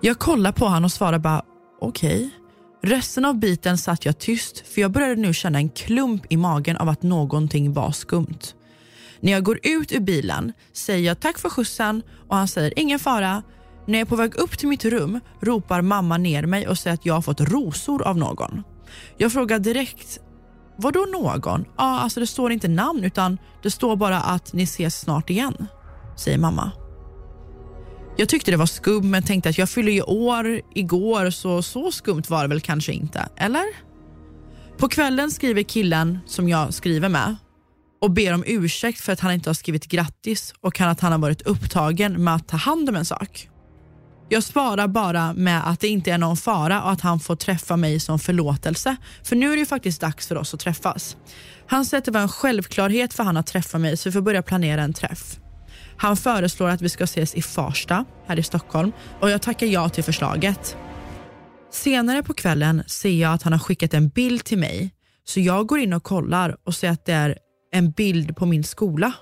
[0.00, 1.42] Jag kollar på honom och svarar bara,
[1.80, 2.16] okej.
[2.16, 2.37] Okay.
[2.82, 6.76] Resten av biten satt jag tyst för jag började nu känna en klump i magen
[6.76, 8.54] av att någonting var skumt.
[9.20, 12.98] När jag går ut ur bilen säger jag tack för skjutsen och han säger ingen
[12.98, 13.42] fara.
[13.86, 16.94] När jag är på väg upp till mitt rum ropar mamma ner mig och säger
[16.94, 18.62] att jag har fått rosor av någon.
[19.16, 20.20] Jag frågar direkt,
[20.76, 21.64] vad då någon?
[21.76, 25.66] Ja, alltså det står inte namn utan det står bara att ni ses snart igen,
[26.16, 26.72] säger mamma.
[28.20, 31.92] Jag tyckte det var skumt men tänkte att jag fyller ju år igår så så
[31.92, 33.64] skumt var det väl kanske inte, eller?
[34.78, 37.36] På kvällen skriver killen som jag skriver med
[38.00, 41.18] och ber om ursäkt för att han inte har skrivit grattis och att han har
[41.18, 43.48] varit upptagen med att ta hand om en sak.
[44.28, 47.76] Jag svarar bara med att det inte är någon fara och att han får träffa
[47.76, 48.96] mig som förlåtelse.
[49.22, 51.16] För nu är det ju faktiskt dags för oss att träffas.
[51.66, 54.20] Han säger att det var en självklarhet för han att träffa mig så vi får
[54.20, 55.38] börja planera en träff.
[55.98, 59.88] Han föreslår att vi ska ses i Farsta här i Stockholm och jag tackar ja
[59.88, 60.76] till förslaget.
[61.70, 64.90] Senare på kvällen ser jag att han har skickat en bild till mig
[65.24, 67.38] så jag går in och kollar och ser att det är
[67.72, 69.12] en bild på min skola.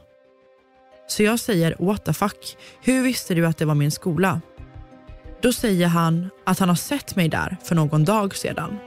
[1.08, 4.40] Så jag säger what the fuck, hur visste du att det var min skola?
[5.42, 8.78] Då säger han att han har sett mig där för någon dag sedan.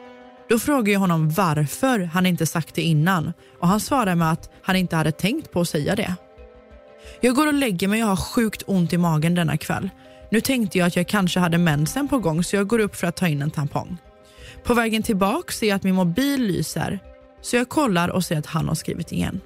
[0.49, 4.49] Då frågar jag honom varför han inte sagt det innan och han svarar med att
[4.63, 6.15] han inte hade tänkt på att säga det.
[7.22, 9.89] Jag går och lägger mig och har sjukt ont i magen denna kväll.
[10.32, 13.07] Nu tänkte jag att jag kanske hade mensen på gång så jag går upp för
[13.07, 13.97] att ta in en tampong.
[14.64, 16.99] På vägen tillbaka ser jag att min mobil lyser
[17.41, 19.41] så jag kollar och ser att han har skrivit igen.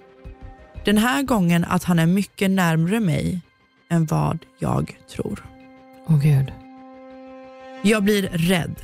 [0.86, 3.41] Den här gången att han är mycket närmre mig
[3.89, 5.45] än vad jag tror.
[6.07, 6.51] Åh oh, gud.
[7.82, 8.76] Jag blir rädd,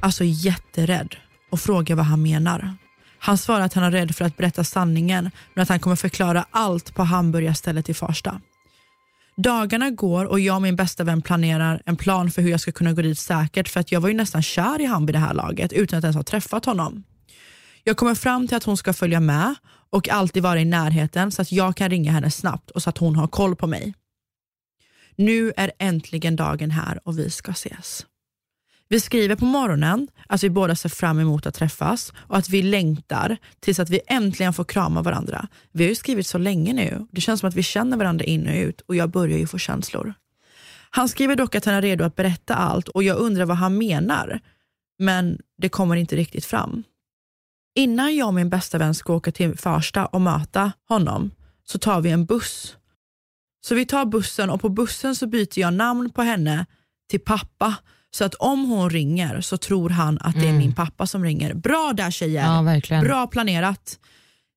[0.00, 1.16] alltså jätterädd
[1.50, 2.74] och frågar vad han menar.
[3.24, 6.46] Han svarar att han är rädd för att berätta sanningen men att han kommer förklara
[6.50, 8.40] allt på hamburgarstället i Farsta.
[9.36, 12.72] Dagarna går och jag och min bästa vän planerar en plan för hur jag ska
[12.72, 15.18] kunna gå dit säkert för att jag var ju nästan kär i han vid det
[15.18, 17.04] här laget utan att ens ha träffat honom.
[17.84, 19.54] Jag kommer fram till att hon ska följa med
[19.90, 22.98] och alltid vara i närheten så att jag kan ringa henne snabbt och så att
[22.98, 23.94] hon har koll på mig.
[25.16, 28.06] Nu är äntligen dagen här och vi ska ses.
[28.94, 32.62] Vi skriver på morgonen att vi båda ser fram emot att träffas och att vi
[32.62, 35.48] längtar tills att vi äntligen får krama varandra.
[35.72, 37.06] Vi har ju skrivit så länge nu.
[37.10, 39.58] Det känns som att vi känner varandra in och ut och jag börjar ju få
[39.58, 40.14] känslor.
[40.90, 43.78] Han skriver dock att han är redo att berätta allt och jag undrar vad han
[43.78, 44.40] menar.
[44.98, 46.82] Men det kommer inte riktigt fram.
[47.74, 51.30] Innan jag och min bästa vän ska åka till Farsta och möta honom
[51.64, 52.76] så tar vi en buss.
[53.66, 56.66] Så vi tar bussen och på bussen så byter jag namn på henne
[57.10, 57.74] till pappa
[58.14, 60.58] så att om hon ringer så tror han att det är mm.
[60.58, 61.54] min pappa som ringer.
[61.54, 62.46] Bra där tjejer!
[62.46, 63.04] Ja, verkligen.
[63.04, 63.98] Bra planerat.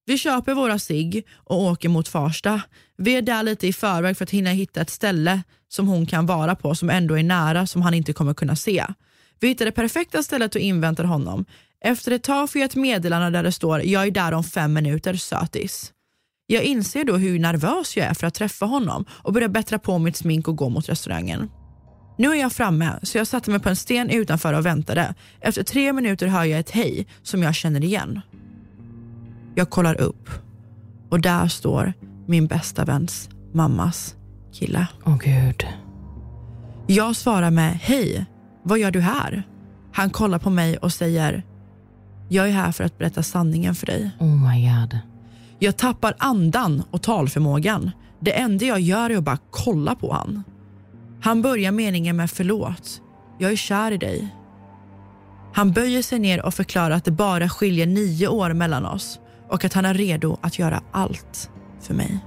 [0.05, 2.61] Vi köper våra sig och åker mot Farsta.
[2.97, 6.25] Vi är där lite i förväg för att hinna hitta ett ställe som hon kan
[6.25, 8.85] vara på som ändå är nära som han inte kommer kunna se.
[9.39, 11.45] Vi hittar det perfekta stället och inväntar honom.
[11.81, 14.73] Efter ett tag får jag ett meddelande där det står “Jag är där om fem
[14.73, 15.93] minuter, sötis”.
[16.47, 19.97] Jag inser då hur nervös jag är för att träffa honom och börjar bättra på
[19.97, 21.49] mitt smink och gå mot restaurangen.
[22.17, 25.13] Nu är jag framme så jag satte mig på en sten utanför och väntade.
[25.39, 28.21] Efter tre minuter hör jag ett hej som jag känner igen.
[29.55, 30.29] Jag kollar upp
[31.09, 31.93] och där står
[32.27, 34.15] min bästa väns mammas
[34.53, 34.87] kille.
[35.05, 35.67] Åh oh, gud.
[36.87, 38.25] Jag svarar med hej,
[38.63, 39.43] vad gör du här?
[39.93, 41.43] Han kollar på mig och säger
[42.29, 44.11] jag är här för att berätta sanningen för dig.
[44.19, 44.99] Oh my god.
[45.59, 47.91] Jag tappar andan och talförmågan.
[48.19, 50.43] Det enda jag gör är att bara kolla på han.
[51.21, 53.01] Han börjar meningen med förlåt.
[53.39, 54.27] Jag är kär i dig.
[55.53, 59.65] Han böjer sig ner och förklarar att det bara skiljer nio år mellan oss och
[59.65, 61.49] att han är redo att göra allt
[61.81, 62.19] för mig.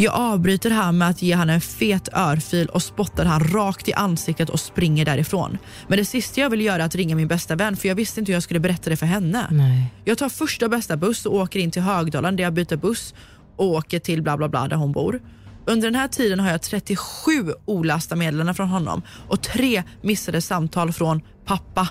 [0.00, 3.92] Jag avbryter här med att ge han en fet örfil och spottar han rakt i
[3.92, 5.58] ansiktet och springer därifrån.
[5.88, 8.20] Men det sista jag vill göra är att ringa min bästa vän för jag visste
[8.20, 9.46] inte hur jag skulle berätta det för henne.
[9.50, 9.94] Nej.
[10.04, 13.14] Jag tar första bästa buss och åker in till Högdalen där jag byter buss
[13.56, 15.20] och åker till bla bla bla där hon bor.
[15.68, 20.92] Under den här tiden har jag 37 olästa meddelanden från honom och tre missade samtal
[20.92, 21.88] från pappa,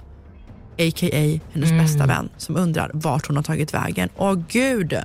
[0.78, 1.40] a.k.a.
[1.54, 4.10] hennes bästa vän som undrar vart hon har tagit vägen.
[4.18, 4.98] Åh gud!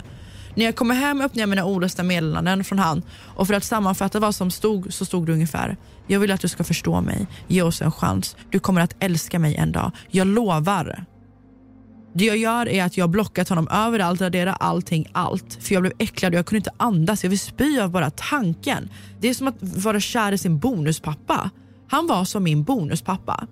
[0.55, 3.03] När jag kommer hem öppnar jag mina olästa meddelanden från han
[3.37, 6.49] och för att sammanfatta vad som stod så stod det ungefär Jag vill att du
[6.49, 10.27] ska förstå mig, ge oss en chans, du kommer att älska mig en dag, jag
[10.27, 11.05] lovar.
[12.15, 15.59] Det jag gör är att jag har blockat honom överallt, raderar allting, allt.
[15.61, 17.23] För jag blev äcklad och jag kunde inte andas.
[17.23, 18.91] Jag vill spy av bara tanken.
[19.21, 21.51] Det är som att vara kär i sin bonuspappa.
[21.89, 23.47] Han var som min bonuspappa.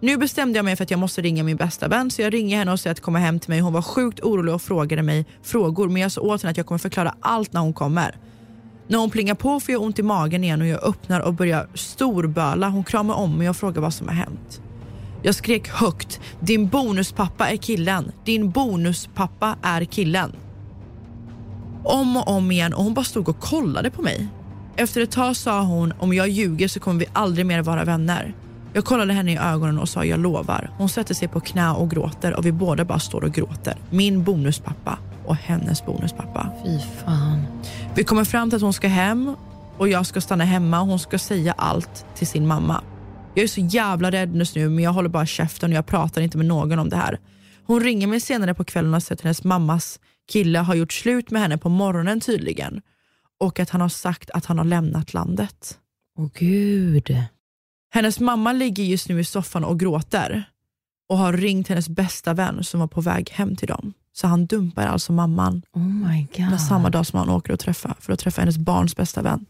[0.00, 2.58] Nu bestämde jag mig för att jag måste ringa min bästa vän så jag ringer
[2.58, 3.60] henne och säger att komma hem till mig.
[3.60, 6.66] Hon var sjukt orolig och frågade mig frågor men jag sa åt henne att jag
[6.66, 8.16] kommer förklara allt när hon kommer.
[8.88, 11.68] När hon plingar på får jag ont i magen igen och jag öppnar och börjar
[11.74, 12.68] storböla.
[12.68, 14.62] Hon kramar om mig och frågar vad som har hänt.
[15.22, 16.20] Jag skrek högt.
[16.40, 18.12] Din bonuspappa är killen.
[18.24, 20.32] Din bonuspappa är killen.
[21.84, 24.26] Om och om igen och hon bara stod och kollade på mig.
[24.76, 28.34] Efter ett tag sa hon om jag ljuger så kommer vi aldrig mer vara vänner.
[28.72, 30.70] Jag kollade henne i ögonen och sa jag lovar.
[30.78, 33.76] Hon sätter sig på knä och gråter och vi båda bara står och gråter.
[33.90, 36.50] Min bonuspappa och hennes bonuspappa.
[36.64, 37.46] Fy fan.
[37.94, 39.36] Vi kommer fram till att hon ska hem
[39.78, 42.80] och jag ska stanna hemma och hon ska säga allt till sin mamma.
[43.34, 46.22] Jag är så jävla rädd just nu men jag håller bara käften och jag pratar
[46.22, 47.18] inte med någon om det här.
[47.64, 50.00] Hon ringer mig senare på kvällen och säger att hennes mammas
[50.32, 52.82] kille har gjort slut med henne på morgonen tydligen
[53.40, 55.78] och att han har sagt att han har lämnat landet.
[56.18, 57.16] Åh gud.
[57.90, 60.44] Hennes mamma ligger just nu i soffan och gråter
[61.08, 63.92] och har ringt hennes bästa vän som var på väg hem till dem.
[64.12, 68.18] Så han dumpar alltså mamman Oh samma dag som han åker och träffa för att
[68.18, 69.46] träffa hennes barns bästa vän.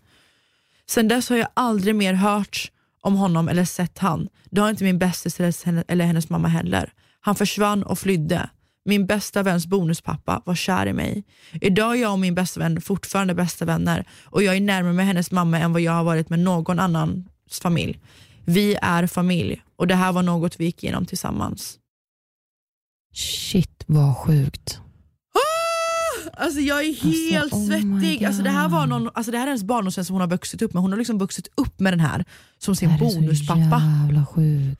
[0.86, 2.70] Sen dess har jag aldrig mer hört
[3.02, 4.28] om honom eller sett han.
[4.50, 6.92] Det har inte min bästis eller eller hennes mamma heller.
[7.20, 8.50] Han försvann och flydde.
[8.84, 11.24] Min bästa väns bonuspappa var kär i mig.
[11.52, 15.06] Idag är jag och min bästa vän fortfarande bästa vänner och jag är närmare med
[15.06, 18.00] hennes mamma än vad jag har varit med någon annans familj.
[18.44, 21.78] Vi är familj och det här var något vi gick igenom tillsammans.
[23.14, 24.81] Shit vad sjukt.
[26.36, 28.24] Alltså jag är helt oh my svettig.
[28.24, 30.62] Alltså det, här var någon, alltså det här är hennes barndomsvän som hon har vuxit
[30.62, 30.82] upp med.
[30.82, 32.24] Hon har liksom vuxit upp med den här
[32.58, 33.82] som sin Det här är bonuspappa.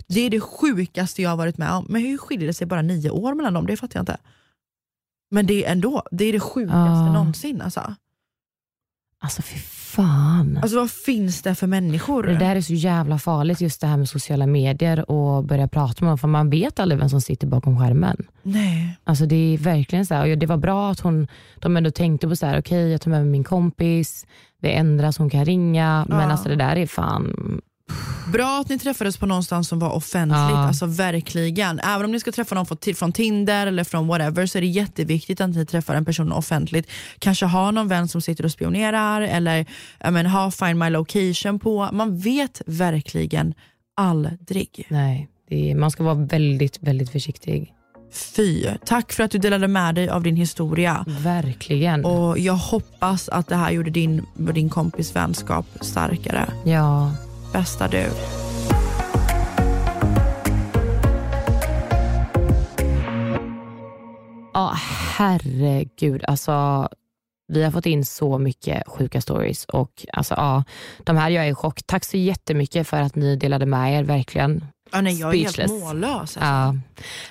[0.07, 1.87] Det är det sjukaste jag har varit med om.
[1.89, 3.67] Men hur skiljer det sig bara nio år mellan dem?
[3.67, 4.17] Det fattar jag inte.
[5.31, 7.13] Men det är ändå, det är det sjukaste Ja.
[7.13, 7.63] någonsin.
[7.63, 7.95] Alltså.
[9.19, 9.59] Alltså fy
[9.97, 10.59] fan.
[10.63, 12.23] alltså vad finns det för människor?
[12.23, 16.05] Det där är så jävla farligt just det här med sociala medier och börja prata
[16.05, 18.17] med dem för man vet aldrig vem som sitter bakom skärmen.
[18.43, 18.99] Nej.
[19.05, 22.29] Alltså det är verkligen så här, och det var bra att hon, de ändå tänkte
[22.29, 24.27] på så här, okej jag tar med mig min kompis,
[24.63, 26.25] det ändras, hon kan ringa, men Ja.
[26.31, 27.61] alltså det där är fan,
[28.33, 30.67] Bra att ni träffades på någonstans som var offentligt, Ja.
[30.67, 31.79] alltså verkligen.
[31.81, 32.67] Även om ni ska träffa någon
[32.97, 36.91] från- Tinder eller från whatever så är det jätteviktigt att ni träffar en person offentligt.
[37.19, 39.67] Kanske ha någon vän som sitter och spionerar eller
[40.11, 41.89] men, ha find my location på.
[41.93, 43.55] Man vet verkligen
[43.97, 44.87] aldrig.
[44.91, 47.75] nej, är, man ska vara väldigt, väldigt försiktig.
[48.37, 48.67] Fy.
[48.87, 51.05] Tack för att du delade med dig av din historia.
[51.09, 52.05] Verkligen.
[52.05, 56.53] Och Jag hoppas att det här gjorde din, din kompis vänskap starkare.
[56.65, 57.13] ja,
[57.53, 58.07] Bästa du.
[64.55, 64.73] Ja,
[65.17, 66.25] herregud.
[66.25, 66.89] Alltså,
[67.49, 70.65] vi har fått in så mycket sjuka stories och alltså, ja,
[70.99, 71.83] de här jag är i chock.
[71.87, 74.65] Tack så jättemycket för att ni delade med er, verkligen.
[74.93, 75.81] Ja, nej, jag är helt Speechless.
[75.81, 76.11] mållös.
[76.21, 76.41] Alltså.
[76.41, 76.75] Ja.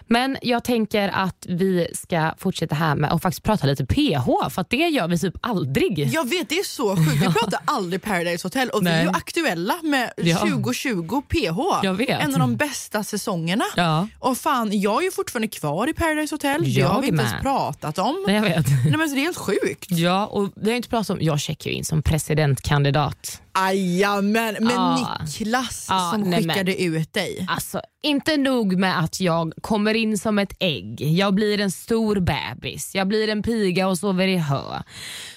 [0.07, 4.62] Men jag tänker att vi ska fortsätta här med att faktiskt prata lite PH, för
[4.62, 6.09] att det gör vi typ aldrig.
[6.14, 7.12] Jag vet, det är så sjukt.
[7.22, 9.03] Vi pratar aldrig Paradise Hotel och vi är Nej.
[9.03, 10.38] ju aktuella med Ja.
[10.38, 11.86] 2020 PH.
[12.09, 13.64] En av de bästa säsongerna.
[13.76, 16.64] Ja, Och fan, jag är ju fortfarande kvar i Paradise Hotel.
[16.64, 17.26] det Jag har vi inte med.
[17.26, 18.24] ens pratat om.
[18.28, 18.68] nej, jag vet.
[18.68, 19.91] Nej, men så det är helt sjukt.
[19.91, 23.41] Ja, och vi har inte pratat om, jag checkar ju in som presidentkandidat.
[23.56, 25.18] Jajamän, med Ja.
[25.26, 27.45] Niklas Ja, som nej, men- skickade ut dig.
[27.49, 32.20] Alltså, inte nog med att jag kommer in som ett ägg, jag blir en stor
[32.20, 34.62] bebis, jag blir en piga och sover i hö.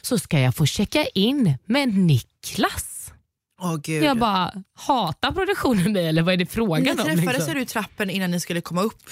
[0.02, 2.90] Så ska jag få checka in med Niklas.
[3.62, 4.02] Åh gud.
[4.04, 7.04] Jag bara, hatar produktionen mig eller vad är det Ni frågan om?
[7.04, 7.58] träffades liksom?
[7.58, 9.10] i trappen innan ni skulle komma upp.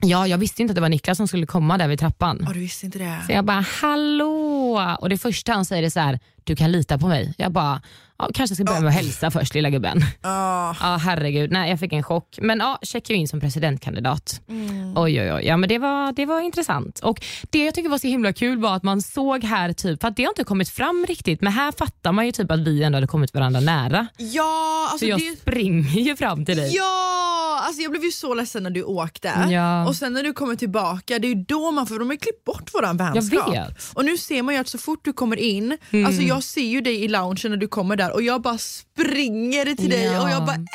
[0.00, 2.38] Ja, jag visste inte att det var Niklas som skulle komma där vid trappan.
[2.46, 3.22] Ja, du visste inte det?
[3.26, 4.96] Så jag bara, hallå!
[5.00, 7.34] Och det första han säger är så här, du kan lita på mig.
[7.38, 7.82] Jag bara,
[8.18, 10.00] ja, kanske ska börja med att hälsa först lilla gubben.
[10.22, 10.76] Ja.
[10.80, 12.38] Ja herregud, nej jag fick en chock.
[12.42, 14.40] Men ja, checkade in som presidentkandidat.
[14.48, 14.92] Mm.
[14.96, 16.98] Oj oj oj, ja, men det var, det var intressant.
[16.98, 20.08] Och Det jag tycker var så himla kul var att man såg här, typ, för
[20.08, 22.82] att det har inte kommit fram riktigt, men här fattar man ju typ att vi
[22.82, 24.06] ändå hade kommit varandra nära.
[24.16, 25.36] Ja, alltså Så jag det...
[25.40, 26.72] springer ju fram till dig.
[26.76, 29.32] Ja, alltså jag blev ju så ledsen när du åkte.
[29.50, 29.86] Ja.
[29.88, 32.44] Och sen när du kommer tillbaka, det är ju då man, för de har klippt
[32.44, 33.54] bort våran vänskap.
[33.54, 33.90] vet.
[33.94, 36.06] Och nu ser man ju att så fort du kommer in, Mm.
[36.06, 39.74] alltså jag ser ju dig i loungen när du kommer där och jag bara springer
[39.76, 40.22] till dig Ja.
[40.22, 40.68] och jag bara Emma!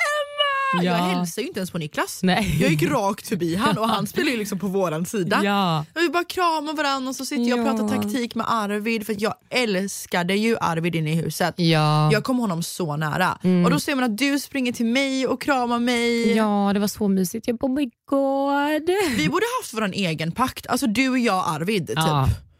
[0.74, 0.94] Jag Ja.
[1.04, 2.20] hälsar ju inte ens på Niklas.
[2.24, 2.58] Nej.
[2.62, 5.42] Jag gick rakt förbi han och han spelar ju liksom på våran sida.
[5.44, 5.86] Ja.
[5.96, 9.16] Och vi bara kramar varandra och så sitter jag och pratar taktik med Arvid för
[9.20, 11.54] jag älskade ju Arvid inne i huset.
[11.58, 12.00] Ja.
[12.02, 12.12] Mm.
[12.12, 13.38] Jag kom honom så nära.
[13.66, 16.32] Och då ser man att du springer till mig och kramar mig.
[16.36, 17.48] ja, det var så mysigt.
[17.48, 18.90] Jag bara, oh my god.
[19.18, 21.88] Vi borde haft vår egen pakt, alltså du och jag Arvid.
[21.88, 21.98] Typ.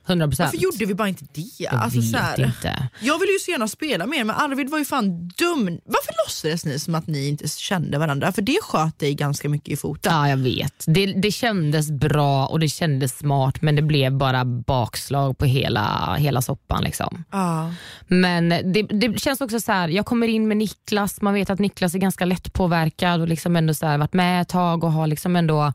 [0.10, 0.48] Ja, 100 procent.
[0.54, 1.50] Varför gjorde vi bara inte det?
[1.60, 2.88] Jag Alltså, vet så här, inte.
[3.00, 5.66] jag ville ju så gärna spela med er men Arvid var ju fan dum.
[5.86, 8.32] Varför låtsades ni som att ni inte kände varandra?
[8.32, 10.14] För det sköt dig ganska mycket i foten.
[10.14, 10.84] Ja, jag vet.
[10.88, 16.16] Det, det kändes bra och det kändes smart men det blev bara bakslag på hela,
[16.20, 16.84] hela soppan.
[16.84, 17.24] Liksom.
[17.32, 17.74] Ja.
[18.08, 21.60] Men det, det känns också så här, jag kommer in med Niklas, man vet att
[21.60, 25.08] Niklas är ganska lättpåverkad och liksom ändå så här, varit med ett tag och har
[25.08, 25.74] liksom ändå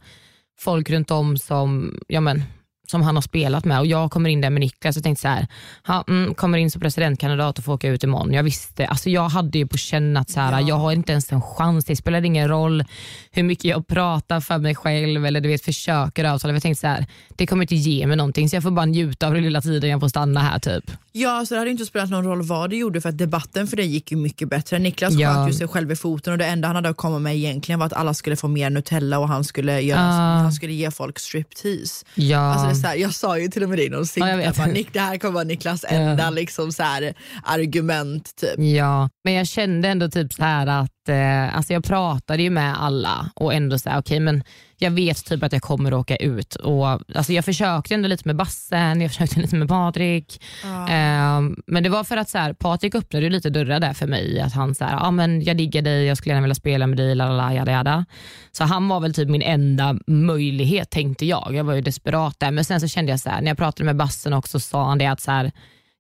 [0.59, 2.43] folk runt om som, ja men,
[2.87, 5.29] som han har spelat med och jag kommer in där med Niklas och tänkte så
[5.29, 5.47] här,
[5.87, 8.33] ha, mm, kommer in som presidentkandidat och får åka ut imorgon.
[8.33, 10.69] Jag visste, alltså jag hade ju på känn att så här, Ja.
[10.69, 12.85] jag har inte ens en chans, det spelar ingen roll
[13.31, 16.53] hur mycket jag pratar för mig själv eller du vet försöker övertala.
[16.55, 17.07] Jag tänkte så här,
[17.37, 19.91] det kommer inte ge mig någonting så jag får bara njuta av den lilla tiden
[19.91, 20.91] jag får stanna här typ.
[21.13, 23.77] Ja, så det hade inte spelat någon roll vad du gjorde för att debatten för
[23.77, 24.79] dig gick ju mycket bättre.
[24.79, 25.35] Niklas Ja.
[25.35, 27.79] sköt ju sig själv i foten och det enda han hade att komma med egentligen
[27.79, 30.39] var att alla skulle få mer Nutella och han skulle, göra, Ah.
[30.39, 32.05] han skulle ge folk striptease.
[32.15, 32.39] Ja.
[32.39, 34.37] Alltså det är så här, jag sa ju till och med det inom Ja, jag
[34.37, 34.57] vet.
[34.57, 37.15] bara, Nick, det här kommer vara Niklas enda liksom så här,
[37.45, 38.37] argument.
[38.37, 38.59] Typ.
[38.59, 42.83] Ja, men jag kände ändå typ så här att eh, alltså jag pratade ju med
[42.83, 44.45] alla och ändå så här, okej men
[44.85, 46.55] jag vet typ att jag kommer att åka ut.
[46.55, 50.43] Och, alltså jag försökte ändå lite med bassen, jag försökte lite med Patrik.
[50.65, 54.41] Eh, men det var för att så här, Patrik öppnade lite dörrar där för mig.
[54.41, 56.97] Att han så här, ah, men jag diggar dig, jag skulle gärna vilja spela med
[56.97, 58.05] dig, lalala, jada, jada.
[58.53, 61.55] Så han var väl typ min enda möjlighet tänkte jag.
[61.55, 62.51] Jag var ju desperat där.
[62.51, 64.99] Men sen så kände jag så här, när jag pratade med bassen också sa han
[64.99, 65.53] det att så här,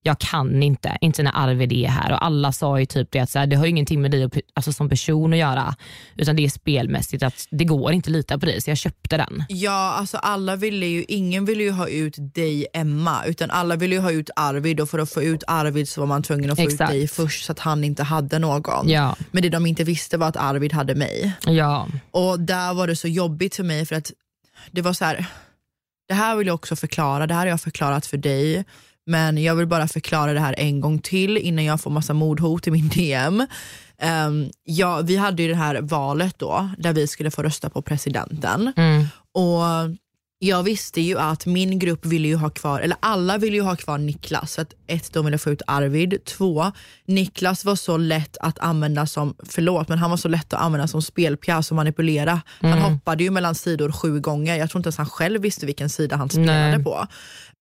[0.06, 2.12] jag kan inte, inte när Arvid är här.
[2.12, 4.32] Och alla sa ju typ det att så här, det har ingenting med dig och,
[4.54, 5.74] alltså, som person att göra,
[6.16, 9.16] utan det är spelmässigt att det går inte att lita på dig, så jag köpte
[9.16, 9.44] den.
[9.48, 13.94] Ja, alltså alla ville ju, ingen ville ju ha ut dig Emma, utan alla ville
[13.94, 16.56] ju ha ut Arvid och för att få ut Arvid så var man tvungen att
[16.58, 16.90] få Exakt.
[16.92, 18.88] ut dig först så att han inte hade någon.
[18.88, 21.32] Ja, Men det de inte visste var att Arvid hade mig.
[21.46, 24.12] ja, Och där var det så jobbigt för mig för att
[24.70, 25.26] det var så här.
[26.08, 28.64] det här vill jag också förklara, det här har jag förklarat för dig,
[29.06, 32.66] men jag vill bara förklara det här en gång till innan jag får massa mordhot
[32.66, 33.46] i min DM.
[34.26, 37.82] Um, ja, vi hade ju det här valet då, där vi skulle få rösta på
[37.82, 38.72] presidenten.
[38.76, 39.06] mm.
[39.32, 39.62] Och
[40.44, 43.76] jag visste ju att min grupp ville ju ha kvar, eller alla ville ju ha
[43.76, 44.52] kvar Niklas.
[44.52, 46.24] Så att ett, de ville få ut Arvid.
[46.24, 46.72] Två,
[47.06, 50.88] Niklas var så lätt att använda som, förlåt, men han var så lätt att använda
[50.88, 52.42] som spelpjäs och manipulera.
[52.60, 54.56] Han hoppade ju mellan sidor sju gånger.
[54.56, 56.84] Jag tror inte ens han själv visste vilken sida han spelade Nej.
[56.84, 57.06] på.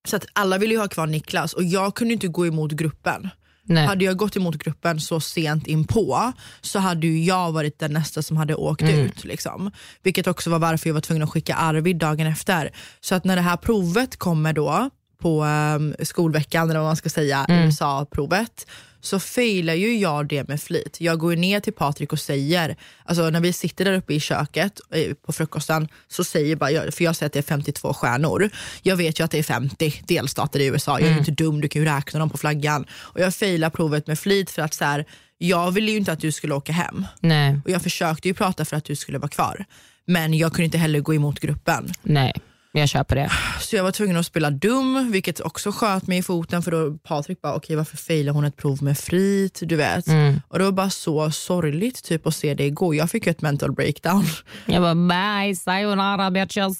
[0.08, 3.30] Så att alla ville ju ha kvar Niklas och jag kunde inte gå emot gruppen.
[3.64, 3.86] Nej.
[3.86, 7.93] Hade jag gått emot gruppen så sent in på så hade ju jag varit den
[7.93, 9.24] nästa som hade åkt ut.
[9.24, 9.72] Liksom.
[10.03, 12.72] Vilket också var varför jag var tvungen att skicka Arvid dagen efter.
[13.01, 14.89] Så att när det här provet kommer då
[15.22, 18.68] på um, skolveckan, eller vad man ska säga, USA-provet,
[19.04, 20.97] så failar ju jag det med flit.
[20.99, 22.76] Jag går ner till Patrik och säger,
[23.06, 27.04] alltså när vi sitter där uppe i köket eh, på frukosten, så säger bara, för
[27.04, 28.49] jag säger att det är 52 stjärnor.
[28.82, 31.62] Jag vet ju att det är 50 delstater i USA, jag är ju inte dum,
[31.62, 32.86] du kan ju räkna dem på flaggan.
[32.91, 35.06] Och jag failar provet med flit för att så här,
[35.38, 37.06] jag ville ju inte att du skulle åka hem.
[37.20, 39.66] nej, Och jag försökte ju prata för att du skulle vara kvar.
[40.06, 41.91] Men jag kunde inte heller gå emot gruppen.
[42.01, 42.34] nej,
[42.80, 43.32] jag köper det.
[43.60, 46.98] Så jag var tvungen att spela dum, vilket också sköt mig i foten för då
[46.98, 49.60] Patrik bara, okej varför failar hon ett prov med flit?
[49.64, 50.06] Du vet.
[50.48, 52.96] Och det var bara så sorgligt typ att se det gå.
[52.96, 54.26] Jag fick ju ett mental breakdown.
[54.66, 56.80] Jag bara bye, sayonara bitches,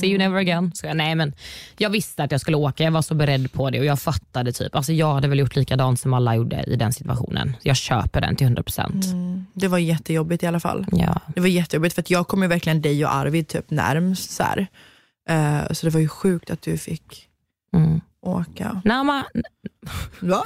[0.00, 0.72] see you never again.
[0.74, 1.32] Så jag, nej, men
[1.78, 4.52] jag visste att jag skulle åka, jag var så beredd på det och jag fattade
[4.52, 7.56] typ, alltså jag hade väl gjort likadant som alla gjorde i den situationen.
[7.62, 9.44] Jag köper den till 100%.
[9.54, 10.86] Det var jättejobbigt i alla fall.
[10.92, 11.20] Ja.
[11.34, 14.30] Det var jättejobbigt för jag kom ju verkligen dig och Arvid typ närmst.
[14.30, 14.66] Så, här.
[15.28, 17.24] Eh, så det var ju sjukt att du fick
[17.72, 18.00] Mm.
[18.22, 18.82] åka.
[18.84, 19.24] Nama,
[20.20, 20.44] Va?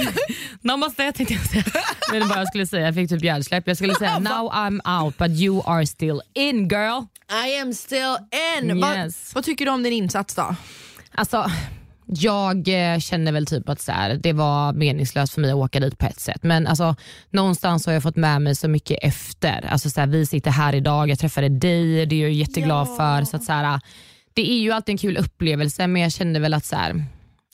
[0.60, 1.64] namaste tänkte jag säga.
[2.12, 3.66] Men vad jag skulle säga, jag fick typ hjärnsläpp.
[3.66, 7.02] Jag skulle säga now I'm out but you are still in girl.
[7.46, 8.16] I am still
[8.62, 8.80] in.
[8.80, 9.34] Va, Yes.
[9.34, 10.54] vad tycker du om din insats då?
[11.14, 11.50] Alltså,
[12.06, 15.80] jag eh, känner väl typ att så här, det var meningslöst för mig att åka
[15.80, 16.42] dit på ett sätt.
[16.42, 16.96] Men alltså,
[17.30, 19.66] någonstans har jag fått med mig så mycket efter.
[19.72, 22.96] Alltså, så här, vi sitter här idag, jag träffade dig, det är jag jätteglad Ja.
[22.96, 23.24] för.
[23.24, 23.80] Så att, så här,
[24.42, 27.04] det är ju alltid en kul upplevelse men jag kände väl att så här,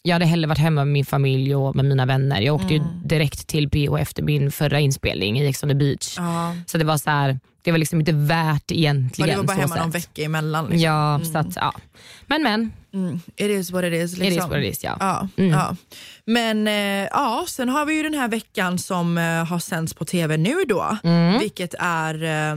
[0.03, 2.41] jag hade hellre varit hemma med min familj och med mina vänner.
[2.41, 6.15] Jag åkte ju direkt till PH efter min förra inspelning i Ex on the beach.
[6.19, 6.57] Ja.
[6.67, 9.31] Så det var så här, det var liksom inte värt egentligen.
[9.31, 9.79] det var bara hemma sätt.
[9.79, 10.65] någon vecka emellan.
[10.65, 10.81] Liksom.
[10.81, 11.75] Ja, så att, ja.
[12.27, 13.21] Men men, Mm.
[13.37, 14.19] It is what it is.
[14.19, 14.27] Liksom.
[14.27, 14.85] it is what it is.
[14.85, 14.97] Ja.
[15.01, 15.51] Ja, Mm.
[15.51, 15.77] ja.
[16.25, 20.05] Men eh, ja, sen har vi ju den här veckan som eh, har sänts på
[20.05, 20.97] tv nu då.
[21.05, 21.39] Mm.
[21.39, 22.57] Vilket är eh,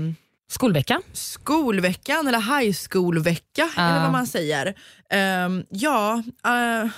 [0.52, 1.02] Skolvecka.
[1.14, 3.90] skolveckan eller high school-vecka Ja.
[3.90, 4.74] eller vad man säger.
[5.10, 6.90] Ehm, ja, eh,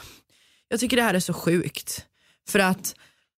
[0.67, 2.05] jag tycker det här är så sjukt.
[2.49, 2.95] För att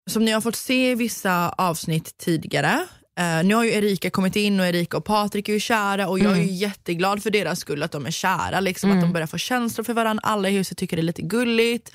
[0.09, 2.87] som ni har fått se i vissa avsnitt tidigare,
[3.19, 6.19] eh, nu har ju Erika kommit in och Erika och Patrik är ju kära och
[6.19, 9.27] jag är ju jätteglad för deras skull att de är kära, liksom, att de börjar
[9.27, 11.91] få känslor för varandra, alla i huset tycker det är lite gulligt.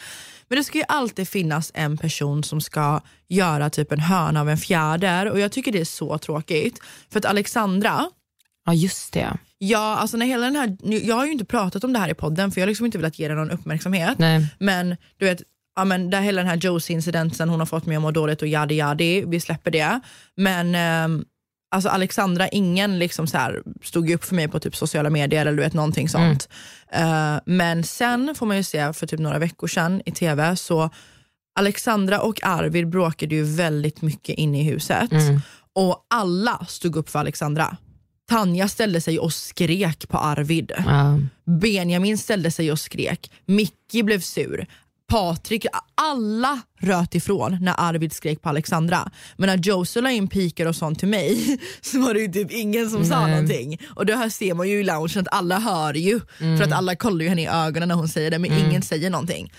[0.49, 4.51] Men det ska ju alltid finnas en person som ska göra typ en hörna av
[4.51, 6.81] en fjäder och jag tycker det är så tråkigt.
[7.11, 8.11] För att Alexandra,
[8.69, 9.37] Ja just det.
[9.59, 10.77] Ja, alltså när hela den här,
[11.07, 12.99] jag har ju inte pratat om det här i podden för jag har liksom inte
[12.99, 14.19] velat ge den någon uppmärksamhet.
[14.19, 14.47] Nej.
[14.59, 15.43] Men du vet,
[15.77, 18.49] ja, men där hela den här Josie-incidenten hon har fått mig att må dåligt och
[18.49, 20.01] yadi yadi, vi släpper det.
[20.37, 21.25] Men ehm,
[21.71, 25.53] alltså Alexandra, ingen liksom så här, stod upp för mig på typ sociala medier eller
[25.53, 26.49] du vet någonting sånt.
[26.93, 30.91] Eh, men sen får man ju se för typ några veckor sedan i tv så
[31.59, 35.41] Alexandra och Arvid bråkade ju väldigt mycket inne i huset Mm.
[35.75, 37.77] och alla stod upp för Alexandra.
[38.29, 40.73] Tanja ställde sig och skrek på Arvid.
[40.87, 41.19] Ja.
[41.61, 43.31] Benjamin ställde sig och skrek.
[43.47, 44.67] Micke blev sur.
[45.09, 49.11] Patrik, alla röt ifrån när Arvid skrek på Alexandra.
[49.37, 52.51] Men när Josie la in pikar och sånt till mig så var det ju typ
[52.51, 53.31] ingen som sa Nej.
[53.31, 53.81] någonting.
[53.95, 56.21] Och det här ser man ju i loungen att alla hör ju.
[56.39, 59.11] För att alla kollar ju henne i ögonen när hon säger det men ingen säger
[59.11, 59.53] någonting.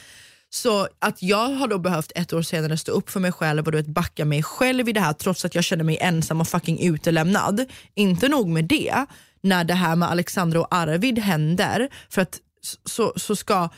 [0.49, 3.71] Så att jag har då behövt ett år senare stå upp för mig själv och
[3.71, 6.47] du vet, backa mig själv i det här trots att jag känner mig ensam och
[6.47, 7.65] fucking utelämnad.
[7.95, 9.05] Inte nog med det,
[9.41, 12.39] när det här med Alexandra och Arvid händer, för att
[12.85, 13.69] så, så ska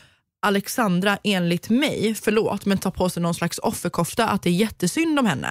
[0.42, 5.18] Alexandra enligt mig, förlåt, men ta på sig någon slags offerkofta att det är jättesynd
[5.18, 5.48] om henne.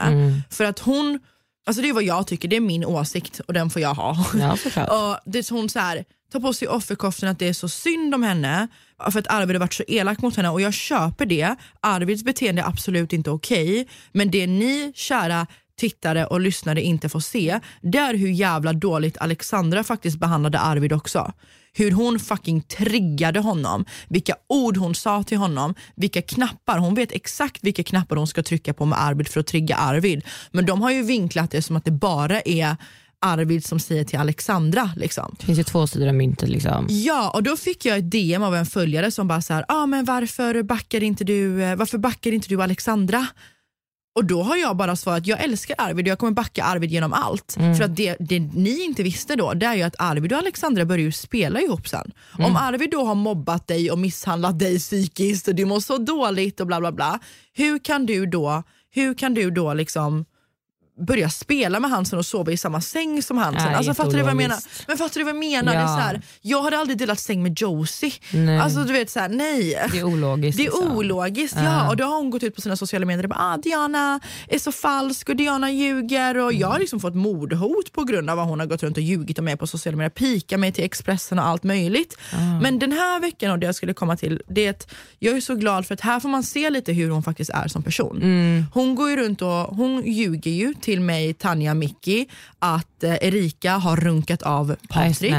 [0.49, 1.19] För att hon,
[1.65, 4.25] alltså det är vad jag tycker, det är min åsikt och den får jag ha.
[4.33, 4.57] ja.
[5.11, 8.23] Och det hon så här, tar på sig offerkoftan att det är så synd om
[8.23, 8.67] henne
[9.11, 11.55] för att Arvid har varit så elak mot henne och jag köper det.
[11.81, 15.47] Arvids beteende är absolut inte okej men det ni kära
[15.81, 20.93] tittare och lyssnare inte får se det är hur jävla dåligt Alexandra faktiskt behandlade Arvid
[20.93, 21.33] också.
[21.73, 27.11] Hur hon fucking triggade honom, vilka ord hon sa till honom, vilka knappar, hon vet
[27.11, 30.23] exakt vilka knappar hon ska trycka på med Arvid för att trigga Arvid.
[30.51, 32.75] Men de har ju vinklat det som att det bara är
[33.21, 34.91] Arvid som säger till Alexandra.
[34.95, 35.35] Liksom.
[35.39, 36.49] Det finns ju två sidor av myntet.
[36.49, 36.87] Liksom.
[36.89, 39.85] Ja, och då fick jag ett DM av en följare som bara så här, ah,
[39.85, 43.27] men varför backar inte du, eh, varför backar inte du Alexandra?
[44.15, 47.13] Och då har jag bara svarat, jag älskar Arvid och jag kommer backa Arvid genom
[47.13, 47.53] allt.
[47.77, 50.85] För att det, det ni inte visste då, det är ju att Arvid och Alexandra
[50.85, 52.11] börjar ju spela ihop sen.
[52.39, 56.59] Om Arvid då har mobbat dig och misshandlat dig psykiskt och du mår så dåligt
[56.59, 57.19] och bla bla bla.
[57.53, 60.25] Hur kan du då, hur kan du då liksom
[61.01, 63.63] börja spela med Hansen och sova i samma säng som Hansen.
[63.65, 64.57] Nej, alltså, fattar du vad jag menar?
[64.87, 65.71] Men fattar du vad jag menar?
[65.73, 65.87] Det är Ja.
[65.87, 68.11] så här, jag hade aldrig delat säng med Josie.
[68.33, 68.59] Nej.
[68.59, 69.87] Alltså du vet så här, nej.
[69.91, 70.57] Det är ologiskt.
[70.57, 70.97] Det är liksom.
[70.97, 71.89] ologiskt, ja.
[71.89, 74.59] Och då har hon gått ut på sina sociala medier och bara ah, Diana är
[74.59, 76.37] så falsk och Diana ljuger.
[76.37, 79.03] Och Jag har liksom fått mordhot på grund av vad hon har gått runt och
[79.03, 80.09] ljugit om mig på sociala medier.
[80.09, 82.17] Pika mig till Expressen och allt möjligt.
[82.61, 85.41] Men den här veckan och det jag skulle komma till, det är att jag är
[85.41, 88.21] så glad för att här får man se lite hur hon faktiskt är som person.
[88.73, 92.27] Hon går ju runt och hon ljuger ju till till mig, Tanja Micki,
[92.59, 95.31] att eh, Erika har runkat av Patrik.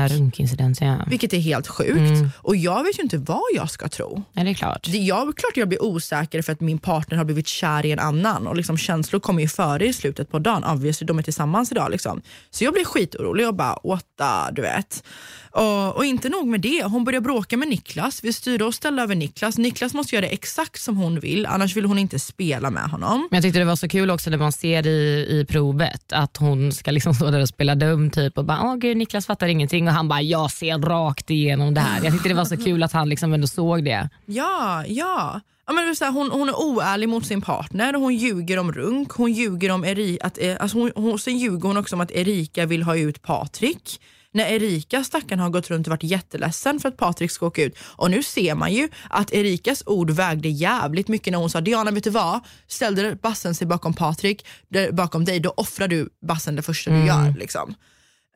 [0.81, 1.05] ja.
[1.09, 1.99] Vilket är helt sjukt.
[2.37, 4.23] Och jag vet ju inte vad jag ska tro.
[4.33, 4.89] Nej, det är klart.
[4.89, 8.47] Jag, klart jag blir osäker för att min partner har blivit kär i en annan
[8.47, 10.65] och liksom känslor kommer ju före i slutet på dagen.
[10.65, 11.91] Obviously, de är tillsammans idag.
[11.91, 12.23] Liksom.
[12.51, 15.05] Så jag blir skitorolig och bara what the, du vet.
[15.51, 18.25] Och, och inte nog med det, hon börjar bråka med Niklas.
[18.25, 19.59] Vi styr och ställer över Niklas.
[19.59, 23.29] Niklas måste göra det exakt som hon vill, annars vill hon inte spela med honom.
[23.31, 26.37] Men jag tyckte det var så kul också när man ser i, i provet att
[26.37, 29.49] hon ska liksom stå där och spela dum typ och bara åh gud Niklas fattar
[29.49, 32.05] ingenting och han bara jag ser rakt igenom det här.
[32.05, 34.09] Jag tyckte det var så kul att han liksom ändå såg det.
[34.27, 35.41] Ja, ja.
[35.67, 39.13] ja men det vill hon, hon är oärlig mot sin partner, hon ljuger om runk,
[39.13, 42.11] hon ljuger om Erika, att, eh, alltså hon, hon, sen ljuger hon också om att
[42.11, 44.01] Erika vill ha ut Patrik
[44.33, 47.79] när Erika stackaren har gått runt och varit jätteledsen för att Patrik ska åka ut.
[47.81, 51.91] Och nu ser man ju att Erikas ord vägde jävligt mycket när hon sa Diana
[51.91, 54.47] vet du vad, ställde bassen sig bakom Patrik,
[54.93, 57.35] bakom dig, då offrar du bassen det första du gör.
[57.39, 57.75] Liksom.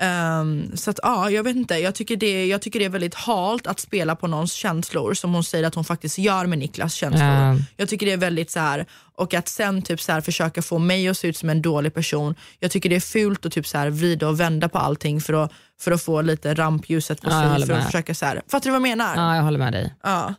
[0.03, 1.75] Um, så att ja, jag vet inte.
[1.75, 5.35] Jag tycker, det, jag tycker det är väldigt halt att spela på någons känslor som
[5.35, 7.29] hon säger att hon faktiskt gör med Niklas känslor.
[7.29, 7.59] Mm.
[7.77, 10.79] Jag tycker det är väldigt så här, och att sen typ så här, försöka få
[10.79, 12.35] mig att se ut som en dålig person.
[12.59, 15.45] Jag tycker det är fult att typ så här, vrida och vända på allting för
[15.45, 17.67] att, för att få lite rampljuset på ja, sig.
[17.67, 19.17] För att försöka så här, fattar du vad jag menar?
[19.17, 19.95] Ja, jag håller med dig.
[20.03, 20.35] Ja.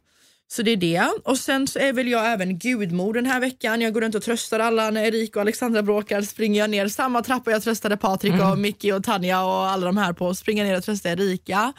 [0.49, 1.09] Så det är det.
[1.23, 3.81] Och sen så är väl jag även gudmor den här veckan.
[3.81, 4.89] Jag går runt och tröstar alla.
[4.89, 8.51] När Erika och Alexandra bråkar springer jag ner samma trappa jag tröstade Patrik mm.
[8.51, 10.35] och Micke och Tanja och alla de här på.
[10.35, 11.73] Springer ner och tröstar Erika.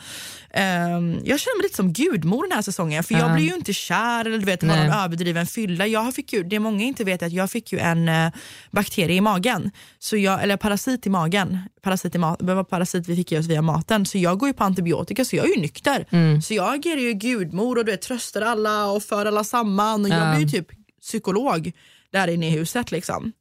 [0.54, 3.72] Um, jag känner mig lite som gudmor den här säsongen för jag blir ju inte
[3.72, 5.86] kär eller du vet, har någon överdriven fylla.
[5.86, 8.30] Jag fick ju, det många inte vet är att jag fick ju en uh,
[8.70, 11.58] bakterie i magen, så jag, eller parasit i magen.
[11.82, 14.06] Parasit i mat, det var parasit vi fick i oss via maten.
[14.06, 16.06] Så jag går ju på antibiotika så jag är ju nykter.
[16.10, 16.42] Mm.
[16.42, 20.04] Så jag agerar ju gudmor och du vet, tröstar alla och för alla samman.
[20.04, 20.66] Och jag blir ju typ
[21.02, 21.72] psykolog
[22.10, 22.90] där inne i huset.
[22.90, 23.32] liksom.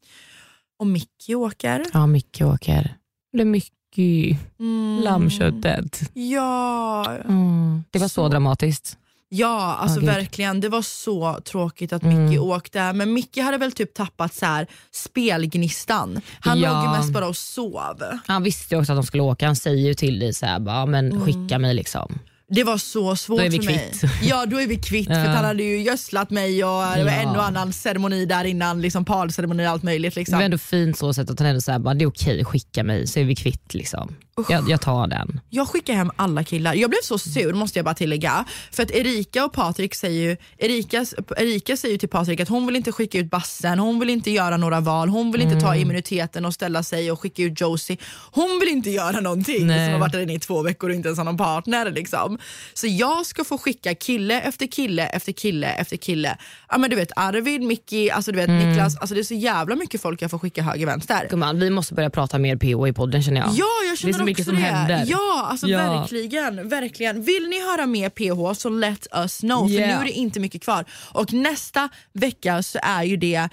[0.80, 1.86] Och Micke åker.
[1.94, 2.96] Ja, Micke åker.
[3.34, 5.02] Det är mycket mm.
[5.04, 6.02] lammköttet.
[6.14, 7.06] Ja.
[7.26, 7.84] Mm.
[7.92, 8.98] Det var så, så dramatiskt.
[9.30, 10.62] Ja, alltså oh, verkligen.
[10.62, 12.26] Det var så tråkigt att mm.
[12.26, 12.94] Micke åkte.
[12.94, 16.22] Men Micke hade väl typ tappat så här, spelgnistan.
[16.40, 16.74] Han ja.
[16.74, 18.04] låg ju mest bara och sov.
[18.28, 19.46] Han visste ju också att de skulle åka.
[19.46, 21.26] Han säger ju till dig så här, bara, men mm.
[21.26, 22.20] skicka mig liksom.
[22.50, 23.94] Det var så svårt för mig.
[24.22, 25.16] Ja då är vi kvitt ja.
[25.16, 27.22] för han hade ju gödslat mig och det var ja.
[27.22, 30.16] en och annan ceremoni där innan, liksom parceremoni och allt möjligt.
[30.16, 30.32] Liksom.
[30.32, 33.08] Det var ändå fint så sätt att han ändå bara det är okej, skicka mig
[33.08, 33.74] så är vi kvitt.
[33.74, 34.16] Liksom.
[34.50, 35.40] Jag, jag, tar den.
[35.50, 36.74] Jag skickar hem alla killar.
[36.74, 38.46] Jag blev så sur måste jag bara tillägga.
[38.72, 41.06] För att Erika och Patrik säger ju, Erika,
[41.38, 44.58] Erika säger till Patrik att hon vill inte skicka ut bassen, hon vill inte göra
[44.58, 45.64] några val, hon vill inte mm.
[45.64, 47.98] ta immuniteten och ställa sig och skicka ut Josie.
[48.32, 49.86] Hon vill inte göra någonting Nej.
[49.86, 51.92] som har varit där inne i två veckor och inte ens har någon partner.
[51.92, 52.37] Liksom.
[52.74, 56.38] Så jag ska få skicka kille efter kille efter kille efter kille.
[56.70, 58.70] Ja men du vet Arvid, Mickey, alltså du vet mm.
[58.70, 61.28] Niklas, alltså det är så jävla mycket folk jag får skicka höger vänster.
[61.30, 63.50] Gumman, vi måste börja prata mer PO i podden känner jag.
[63.54, 64.62] Ja, jag känner mycket som det.
[64.62, 65.06] händer.
[65.08, 65.78] Ja, alltså ja.
[65.78, 67.24] verkligen, verkligen.
[67.24, 69.90] Vill ni höra mer PH så let us know yeah.
[69.90, 70.86] för nu är det inte mycket kvar.
[71.12, 73.50] Och nästa vecka så är ju det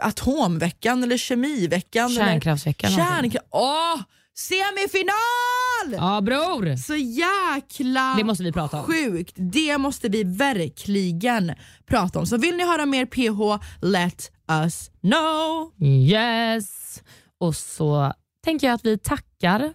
[0.00, 2.10] atomveckan eller kemiveckan.
[2.10, 2.90] Kärnkraftsveckan.
[2.90, 3.46] Kärnkraft.
[3.50, 4.00] Åh!
[4.34, 5.55] Semifinal!
[5.92, 6.76] Ja bror!
[6.76, 8.84] Så jäkla det måste vi prata om.
[8.84, 9.34] sjukt.
[9.36, 11.52] Det måste vi verkligen
[11.86, 12.26] prata om.
[12.26, 15.72] Så vill ni höra mer PH, let us know.
[15.86, 17.02] Yes!
[17.40, 18.12] Och så
[18.44, 19.72] tänker jag att vi tackar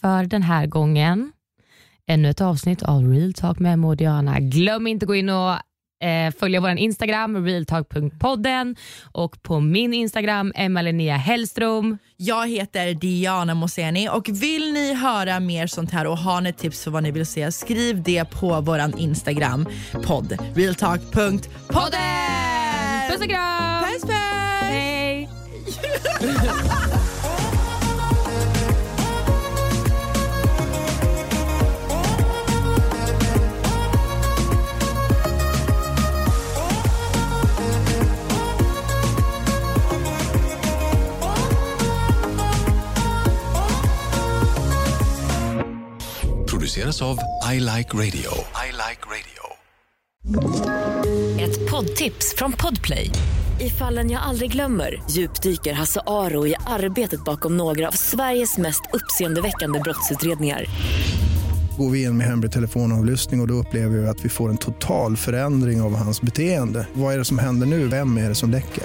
[0.00, 1.32] för den här gången.
[2.06, 4.40] Ännu ett avsnitt av Real Talk med Modiana.
[4.40, 5.56] Glöm inte att gå in och
[6.00, 8.76] eh, följa vår Instagram, realtalk.podden
[9.12, 11.98] och på min Instagram, Emma Linnea Hellström.
[12.16, 16.84] Jag heter Diana Moseni och vill ni höra mer sånt här och har ni tips
[16.84, 19.66] för vad ni vill se, skriv det på vår Instagram,
[20.04, 22.00] podd, realtalk.podden.
[23.10, 23.84] Puss och kram!
[23.84, 24.10] Puss puss!
[24.62, 25.28] Hej!
[46.78, 47.18] produceras av
[47.52, 48.30] I Like Radio.
[48.64, 49.42] I like radio.
[51.40, 53.10] Ett poddtips från Podplay.
[53.60, 58.82] I fallen jag aldrig glömmer djupdyker Hasse Aro i arbetet bakom några av Sveriges mest
[58.92, 60.64] uppseendeväckande brottsutredningar.
[61.78, 64.58] Går vi in med hemlig telefonavlyssning och, och då upplever vi att vi får en
[64.58, 66.86] total förändring av hans beteende.
[66.92, 67.88] Vad är det som händer nu?
[67.88, 68.84] Vem är det som läcker?